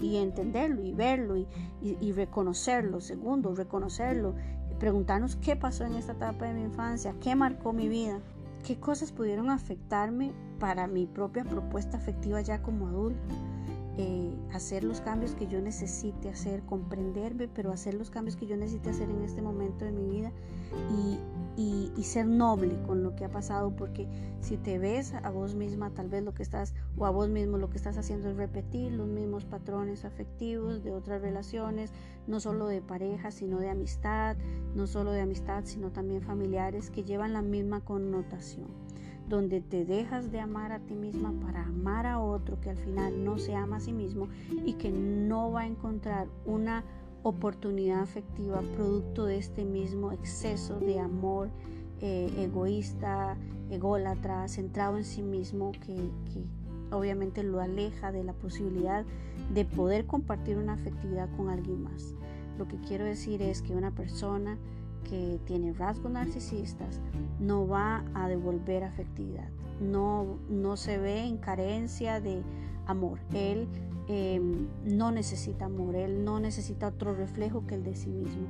y 0.00 0.16
entenderlo 0.16 0.82
y 0.82 0.92
verlo 0.92 1.36
y, 1.36 2.12
reconocerlo. 2.12 3.00
Segundo, 3.00 3.54
reconocerlo 3.54 4.34
preguntarnos 4.78 5.36
qué 5.36 5.56
pasó 5.56 5.84
en 5.84 5.94
esta 5.94 6.12
etapa 6.12 6.46
de 6.46 6.54
mi 6.54 6.62
infancia, 6.62 7.14
qué 7.20 7.36
marcó 7.36 7.74
mi 7.74 7.88
vida, 7.88 8.20
qué 8.66 8.80
cosas 8.80 9.12
pudieron 9.12 9.50
afectarme 9.50 10.32
para 10.58 10.86
mi 10.86 11.06
propia 11.06 11.44
propuesta 11.44 11.98
afectiva 11.98 12.40
ya 12.40 12.62
como 12.62 12.88
adulto. 12.88 13.34
Eh, 14.02 14.34
hacer 14.54 14.82
los 14.82 15.02
cambios 15.02 15.34
que 15.34 15.46
yo 15.46 15.60
necesite 15.60 16.30
hacer, 16.30 16.62
comprenderme, 16.62 17.48
pero 17.48 17.70
hacer 17.70 17.92
los 17.92 18.08
cambios 18.08 18.34
que 18.34 18.46
yo 18.46 18.56
necesite 18.56 18.88
hacer 18.88 19.10
en 19.10 19.22
este 19.22 19.42
momento 19.42 19.84
de 19.84 19.92
mi 19.92 20.08
vida 20.08 20.32
y, 20.90 21.92
y, 21.94 22.02
ser 22.04 22.24
noble 22.26 22.80
con 22.86 23.02
lo 23.02 23.14
que 23.14 23.26
ha 23.26 23.28
pasado, 23.28 23.76
porque 23.76 24.08
si 24.40 24.56
te 24.56 24.78
ves 24.78 25.12
a 25.12 25.28
vos 25.28 25.54
misma, 25.54 25.90
tal 25.90 26.08
vez 26.08 26.24
lo 26.24 26.32
que 26.32 26.42
estás, 26.42 26.72
o 26.96 27.04
a 27.04 27.10
vos 27.10 27.28
mismo 27.28 27.58
lo 27.58 27.68
que 27.68 27.76
estás 27.76 27.98
haciendo 27.98 28.30
es 28.30 28.36
repetir 28.36 28.92
los 28.92 29.06
mismos 29.06 29.44
patrones 29.44 30.06
afectivos 30.06 30.82
de 30.82 30.92
otras 30.92 31.20
relaciones, 31.20 31.92
no 32.26 32.40
solo 32.40 32.68
de 32.68 32.80
pareja, 32.80 33.30
sino 33.30 33.58
de 33.58 33.68
amistad, 33.68 34.38
no 34.74 34.86
solo 34.86 35.12
de 35.12 35.20
amistad, 35.20 35.64
sino 35.66 35.90
también 35.90 36.22
familiares 36.22 36.88
que 36.88 37.04
llevan 37.04 37.34
la 37.34 37.42
misma 37.42 37.84
connotación 37.84 38.79
donde 39.30 39.60
te 39.60 39.84
dejas 39.84 40.32
de 40.32 40.40
amar 40.40 40.72
a 40.72 40.80
ti 40.80 40.94
misma 40.94 41.32
para 41.40 41.64
amar 41.64 42.04
a 42.04 42.18
otro 42.18 42.60
que 42.60 42.68
al 42.68 42.76
final 42.76 43.24
no 43.24 43.38
se 43.38 43.54
ama 43.54 43.76
a 43.76 43.80
sí 43.80 43.92
mismo 43.92 44.28
y 44.66 44.74
que 44.74 44.90
no 44.90 45.52
va 45.52 45.62
a 45.62 45.66
encontrar 45.66 46.26
una 46.44 46.84
oportunidad 47.22 48.00
afectiva 48.00 48.60
producto 48.76 49.24
de 49.24 49.38
este 49.38 49.64
mismo 49.64 50.10
exceso 50.10 50.80
de 50.80 50.98
amor 50.98 51.48
eh, 52.00 52.32
egoísta, 52.38 53.36
ególatra, 53.70 54.48
centrado 54.48 54.96
en 54.96 55.04
sí 55.04 55.22
mismo, 55.22 55.70
que, 55.72 55.94
que 55.94 56.44
obviamente 56.90 57.44
lo 57.44 57.60
aleja 57.60 58.10
de 58.10 58.24
la 58.24 58.32
posibilidad 58.32 59.04
de 59.54 59.64
poder 59.64 60.06
compartir 60.06 60.58
una 60.58 60.72
afectividad 60.72 61.28
con 61.36 61.50
alguien 61.50 61.84
más. 61.84 62.16
Lo 62.58 62.66
que 62.66 62.80
quiero 62.80 63.04
decir 63.04 63.42
es 63.42 63.62
que 63.62 63.76
una 63.76 63.92
persona 63.92 64.58
que 65.04 65.40
tiene 65.44 65.72
rasgos 65.72 66.12
narcisistas 66.12 67.00
no 67.38 67.66
va 67.66 68.04
a 68.14 68.28
devolver 68.28 68.84
afectividad, 68.84 69.48
no, 69.80 70.38
no 70.48 70.76
se 70.76 70.98
ve 70.98 71.24
en 71.24 71.38
carencia 71.38 72.20
de 72.20 72.42
amor. 72.86 73.20
Él 73.32 73.68
em, 74.08 74.68
no 74.84 75.10
necesita 75.10 75.66
amor, 75.66 75.96
él 75.96 76.24
no 76.24 76.40
necesita 76.40 76.88
otro 76.88 77.14
reflejo 77.14 77.66
que 77.66 77.76
el 77.76 77.84
de 77.84 77.94
sí 77.94 78.10
mismo. 78.10 78.46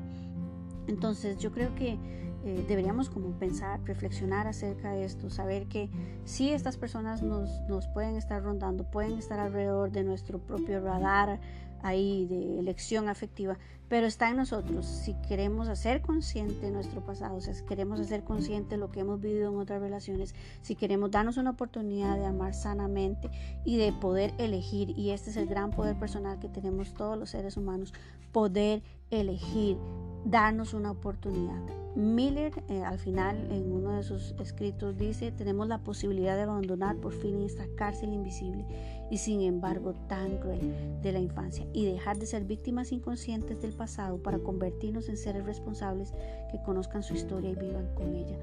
Entonces 0.86 1.38
yo 1.38 1.52
creo 1.52 1.74
que 1.74 1.98
eh, 2.42 2.64
deberíamos 2.66 3.10
como 3.10 3.32
pensar, 3.32 3.80
reflexionar 3.84 4.46
acerca 4.46 4.92
de 4.92 5.04
esto, 5.04 5.28
saber 5.28 5.66
que 5.66 5.90
si 6.24 6.50
estas 6.50 6.78
personas 6.78 7.22
nos, 7.22 7.50
nos 7.68 7.86
pueden 7.88 8.16
estar 8.16 8.42
rondando, 8.42 8.90
pueden 8.90 9.18
estar 9.18 9.38
alrededor 9.38 9.92
de 9.92 10.04
nuestro 10.04 10.38
propio 10.38 10.80
radar, 10.80 11.38
ahí 11.82 12.26
de 12.26 12.58
elección 12.58 13.08
afectiva, 13.08 13.58
pero 13.88 14.06
está 14.06 14.30
en 14.30 14.36
nosotros. 14.36 14.86
Si 14.86 15.14
queremos 15.28 15.68
hacer 15.68 16.00
consciente 16.00 16.70
nuestro 16.70 17.04
pasado, 17.04 17.36
o 17.36 17.40
sea, 17.40 17.54
si 17.54 17.64
queremos 17.64 17.98
hacer 17.98 18.22
consciente 18.22 18.76
lo 18.76 18.90
que 18.90 19.00
hemos 19.00 19.20
vivido 19.20 19.50
en 19.50 19.58
otras 19.58 19.80
relaciones, 19.80 20.34
si 20.62 20.76
queremos 20.76 21.10
darnos 21.10 21.36
una 21.38 21.50
oportunidad 21.50 22.16
de 22.16 22.26
amar 22.26 22.54
sanamente 22.54 23.28
y 23.64 23.78
de 23.78 23.92
poder 23.92 24.32
elegir, 24.38 24.90
y 24.96 25.10
este 25.10 25.30
es 25.30 25.36
el 25.36 25.46
gran 25.46 25.70
poder 25.70 25.98
personal 25.98 26.38
que 26.38 26.48
tenemos 26.48 26.94
todos 26.94 27.18
los 27.18 27.30
seres 27.30 27.56
humanos, 27.56 27.92
poder 28.32 28.82
elegir, 29.10 29.76
darnos 30.24 30.74
una 30.74 30.90
oportunidad. 30.90 31.60
Miller 31.96 32.52
eh, 32.68 32.84
al 32.84 32.98
final 32.98 33.50
en 33.50 33.72
uno 33.72 33.96
de 33.96 34.04
sus 34.04 34.34
escritos 34.38 34.96
dice, 34.96 35.32
tenemos 35.32 35.66
la 35.66 35.78
posibilidad 35.78 36.36
de 36.36 36.42
abandonar 36.42 36.96
por 36.96 37.12
fin 37.12 37.42
esta 37.42 37.64
cárcel 37.76 38.12
invisible 38.12 38.64
y 39.10 39.18
sin 39.18 39.40
embargo 39.40 39.94
tan 40.08 40.38
cruel 40.38 41.00
de 41.02 41.12
la 41.12 41.18
infancia 41.18 41.66
y 41.72 41.86
dejar 41.86 42.18
de 42.18 42.26
ser 42.26 42.44
víctimas 42.44 42.92
inconscientes 42.92 43.60
del 43.60 43.72
pasado 43.72 44.22
para 44.22 44.38
convertirnos 44.38 45.08
en 45.08 45.16
seres 45.16 45.44
responsables 45.44 46.12
que 46.50 46.62
conozcan 46.62 47.02
su 47.02 47.14
historia 47.14 47.50
y 47.50 47.56
vivan 47.56 47.92
con 47.94 48.14
ella. 48.14 48.38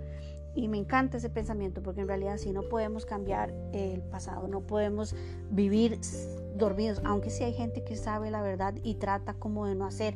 Y 0.54 0.68
me 0.68 0.78
encanta 0.78 1.18
ese 1.18 1.30
pensamiento 1.30 1.82
porque 1.84 2.02
en 2.02 2.08
realidad 2.08 2.38
si 2.38 2.52
no 2.52 2.63
podemos 2.63 3.06
cambiar 3.06 3.54
el 3.74 4.02
pasado, 4.02 4.48
no 4.48 4.62
podemos 4.62 5.16
vivir 5.52 6.00
dormidos, 6.56 7.00
aunque 7.06 7.30
sí 7.30 7.44
hay 7.44 7.54
gente 7.54 7.84
que 7.84 7.96
sabe 7.96 8.32
la 8.32 8.42
verdad 8.42 8.74
y 8.84 8.96
trata 8.96 9.36
como 9.36 9.68
de 9.68 9.76
no 9.76 9.86
hacer 9.86 10.16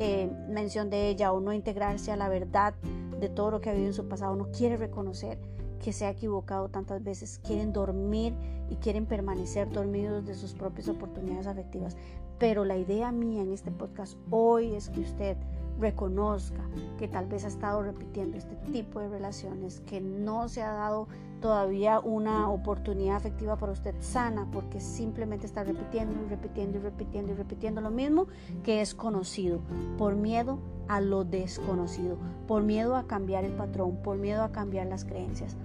eh, 0.00 0.30
mención 0.48 0.88
de 0.88 1.08
ella 1.08 1.30
o 1.30 1.40
no 1.40 1.52
integrarse 1.52 2.10
a 2.10 2.16
la 2.16 2.28
verdad 2.28 2.74
de 3.20 3.28
todo 3.28 3.50
lo 3.50 3.60
que 3.60 3.68
ha 3.68 3.72
vivido 3.72 3.90
en 3.90 3.94
su 3.94 4.08
pasado, 4.08 4.34
no 4.34 4.50
quiere 4.50 4.76
reconocer 4.76 5.38
que 5.82 5.92
se 5.92 6.06
ha 6.06 6.10
equivocado 6.10 6.68
tantas 6.68 7.02
veces, 7.02 7.38
quieren 7.44 7.72
dormir 7.72 8.34
y 8.70 8.76
quieren 8.76 9.06
permanecer 9.06 9.70
dormidos 9.70 10.24
de 10.26 10.34
sus 10.34 10.54
propias 10.54 10.88
oportunidades 10.88 11.46
afectivas. 11.46 11.96
Pero 12.38 12.64
la 12.64 12.76
idea 12.76 13.12
mía 13.12 13.42
en 13.42 13.52
este 13.52 13.70
podcast 13.70 14.16
hoy 14.30 14.74
es 14.74 14.88
que 14.88 15.00
usted 15.00 15.36
reconozca 15.78 16.62
que 16.98 17.08
tal 17.08 17.26
vez 17.26 17.44
ha 17.44 17.48
estado 17.48 17.82
repitiendo 17.82 18.36
este 18.36 18.56
tipo 18.72 19.00
de 19.00 19.08
relaciones, 19.08 19.80
que 19.80 20.00
no 20.00 20.48
se 20.48 20.62
ha 20.62 20.72
dado 20.72 21.08
todavía 21.40 22.00
una 22.00 22.48
oportunidad 22.50 23.16
afectiva 23.16 23.56
para 23.56 23.72
usted 23.72 23.94
sana, 24.00 24.46
porque 24.52 24.80
simplemente 24.80 25.46
está 25.46 25.64
repitiendo 25.64 26.14
y 26.24 26.28
repitiendo 26.28 26.78
y 26.78 26.80
repitiendo 26.80 27.32
y 27.32 27.34
repitiendo 27.36 27.80
lo 27.80 27.90
mismo 27.90 28.26
que 28.62 28.80
es 28.80 28.94
conocido, 28.94 29.60
por 29.98 30.14
miedo 30.14 30.58
a 30.88 31.00
lo 31.00 31.24
desconocido, 31.24 32.18
por 32.46 32.62
miedo 32.62 32.96
a 32.96 33.06
cambiar 33.06 33.44
el 33.44 33.52
patrón, 33.52 33.96
por 34.02 34.16
miedo 34.16 34.42
a 34.42 34.52
cambiar 34.52 34.86
las 34.86 35.04
creencias. 35.04 35.56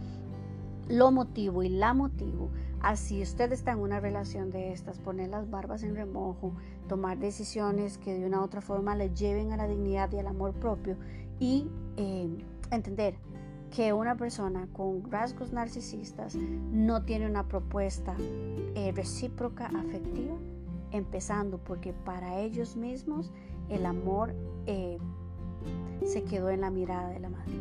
Lo 0.87 1.11
motivo 1.11 1.63
y 1.63 1.69
la 1.69 1.93
motivo 1.93 2.49
Así 2.85 3.19
usted 3.23 3.51
está 3.51 3.71
en 3.71 3.79
una 3.79 3.99
relación 3.99 4.51
de 4.51 4.71
estas, 4.71 4.99
poner 4.99 5.29
las 5.29 5.49
barbas 5.49 5.81
en 5.81 5.95
remojo, 5.95 6.53
tomar 6.87 7.17
decisiones 7.17 7.97
que 7.97 8.13
de 8.13 8.27
una 8.27 8.41
u 8.41 8.43
otra 8.43 8.61
forma 8.61 8.95
le 8.95 9.09
lleven 9.09 9.51
a 9.51 9.57
la 9.57 9.67
dignidad 9.67 10.11
y 10.11 10.19
al 10.19 10.27
amor 10.27 10.53
propio 10.53 10.95
y 11.39 11.67
eh, 11.97 12.29
entender 12.69 13.15
que 13.75 13.91
una 13.91 14.15
persona 14.15 14.69
con 14.71 15.11
rasgos 15.11 15.51
narcisistas 15.51 16.35
no 16.35 17.03
tiene 17.03 17.25
una 17.25 17.45
propuesta 17.49 18.15
eh, 18.73 18.93
recíproca 18.95 19.65
afectiva, 19.65 20.37
empezando 20.91 21.57
porque 21.57 21.91
para 21.91 22.39
ellos 22.39 22.77
mismos 22.77 23.33
el 23.67 23.85
amor 23.85 24.33
eh, 24.65 24.97
se 26.05 26.23
quedó 26.23 26.51
en 26.51 26.61
la 26.61 26.69
mirada 26.69 27.09
de 27.09 27.19
la 27.19 27.29
madre 27.29 27.53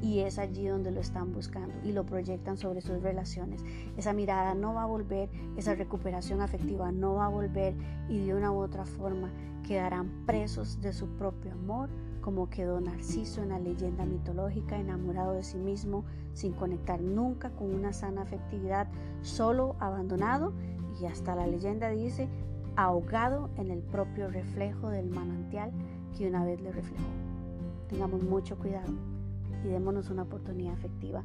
y 0.00 0.20
es 0.20 0.38
allí 0.38 0.68
donde 0.68 0.92
lo 0.92 1.00
están 1.00 1.32
buscando 1.32 1.74
y 1.82 1.90
lo 1.90 2.06
proyectan 2.06 2.56
sobre 2.56 2.80
sus 2.80 3.02
relaciones. 3.02 3.64
Esa 3.96 4.12
mirada 4.12 4.54
no 4.54 4.74
va 4.74 4.84
a 4.84 4.86
volver, 4.86 5.28
esa 5.56 5.74
recuperación 5.74 6.40
afectiva 6.40 6.92
no 6.92 7.14
va 7.14 7.26
a 7.26 7.28
volver 7.28 7.74
y 8.08 8.24
de 8.24 8.34
una 8.34 8.52
u 8.52 8.58
otra 8.58 8.84
forma 8.84 9.32
quedarán 9.66 10.24
presos 10.24 10.80
de 10.80 10.92
su 10.92 11.08
propio 11.16 11.52
amor, 11.52 11.88
como 12.22 12.48
quedó 12.48 12.80
Narciso 12.80 13.42
en 13.42 13.50
la 13.50 13.58
leyenda 13.58 14.06
mitológica, 14.06 14.78
enamorado 14.78 15.34
de 15.34 15.42
sí 15.42 15.58
mismo, 15.58 16.04
sin 16.32 16.52
conectar 16.52 17.00
nunca 17.02 17.50
con 17.50 17.74
una 17.74 17.92
sana 17.92 18.22
afectividad, 18.22 18.88
solo, 19.20 19.76
abandonado 19.80 20.54
y 21.00 21.06
hasta 21.06 21.34
la 21.34 21.46
leyenda 21.46 21.90
dice, 21.90 22.28
ahogado 22.76 23.50
en 23.56 23.70
el 23.70 23.80
propio 23.82 24.28
reflejo 24.28 24.88
del 24.88 25.10
manantial 25.10 25.72
que 26.16 26.28
una 26.28 26.44
vez 26.44 26.60
le 26.62 26.72
reflejó. 26.72 27.04
Tengamos 27.88 28.22
mucho 28.22 28.56
cuidado 28.56 28.92
y 29.64 29.68
démonos 29.68 30.08
una 30.08 30.22
oportunidad 30.22 30.74
afectiva 30.74 31.24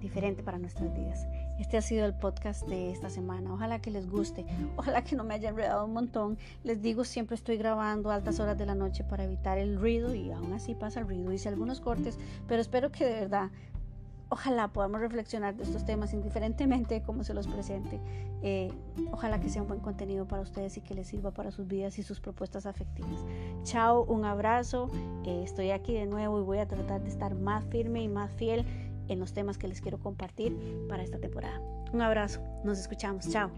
diferente 0.00 0.42
para 0.42 0.58
nuestras 0.58 0.92
vidas. 0.94 1.26
Este 1.58 1.76
ha 1.76 1.82
sido 1.82 2.04
el 2.04 2.14
podcast 2.14 2.66
de 2.66 2.90
esta 2.90 3.10
semana. 3.10 3.52
Ojalá 3.52 3.80
que 3.80 3.90
les 3.90 4.10
guste. 4.10 4.44
Ojalá 4.76 5.04
que 5.04 5.16
no 5.16 5.24
me 5.24 5.34
haya 5.34 5.50
enredado 5.50 5.84
un 5.84 5.92
montón. 5.92 6.36
Les 6.64 6.82
digo, 6.82 7.04
siempre 7.04 7.36
estoy 7.36 7.56
grabando 7.56 8.10
a 8.10 8.16
altas 8.16 8.40
horas 8.40 8.58
de 8.58 8.66
la 8.66 8.74
noche 8.74 9.04
para 9.04 9.24
evitar 9.24 9.58
el 9.58 9.78
ruido 9.78 10.14
y 10.14 10.30
aún 10.32 10.52
así 10.52 10.74
pasa 10.74 11.00
el 11.00 11.06
ruido. 11.06 11.32
Hice 11.32 11.48
algunos 11.48 11.80
cortes, 11.80 12.18
pero 12.48 12.60
espero 12.60 12.90
que 12.90 13.04
de 13.04 13.12
verdad 13.12 13.50
ojalá 14.34 14.68
podamos 14.68 15.00
reflexionar 15.00 15.54
de 15.54 15.62
estos 15.62 15.84
temas 15.84 16.12
indiferentemente 16.12 16.94
de 16.94 17.02
cómo 17.02 17.22
se 17.22 17.34
los 17.34 17.46
presente. 17.46 18.00
Eh, 18.42 18.72
ojalá 19.12 19.40
que 19.40 19.48
sea 19.48 19.62
un 19.62 19.68
buen 19.68 19.80
contenido 19.80 20.26
para 20.26 20.42
ustedes 20.42 20.76
y 20.76 20.80
que 20.80 20.94
les 20.94 21.06
sirva 21.06 21.30
para 21.30 21.52
sus 21.52 21.68
vidas 21.68 21.98
y 21.98 22.02
sus 22.02 22.20
propuestas 22.20 22.66
afectivas. 22.66 23.24
Chao, 23.62 24.04
un 24.04 24.24
abrazo. 24.24 24.90
Eh, 25.24 25.42
estoy 25.44 25.70
aquí 25.70 25.94
de 25.94 26.06
nuevo 26.06 26.40
y 26.40 26.42
voy 26.42 26.58
a 26.58 26.66
tratar 26.66 27.02
de 27.02 27.08
estar 27.08 27.34
más 27.36 27.64
firme 27.66 28.02
y 28.02 28.08
más 28.08 28.32
fiel 28.32 28.66
en 29.08 29.20
los 29.20 29.32
temas 29.32 29.58
que 29.58 29.68
les 29.68 29.80
quiero 29.80 29.98
compartir 29.98 30.56
para 30.88 31.02
esta 31.02 31.18
temporada. 31.18 31.60
Un 31.92 32.02
abrazo, 32.02 32.40
nos 32.64 32.78
escuchamos, 32.78 33.28
chao. 33.30 33.50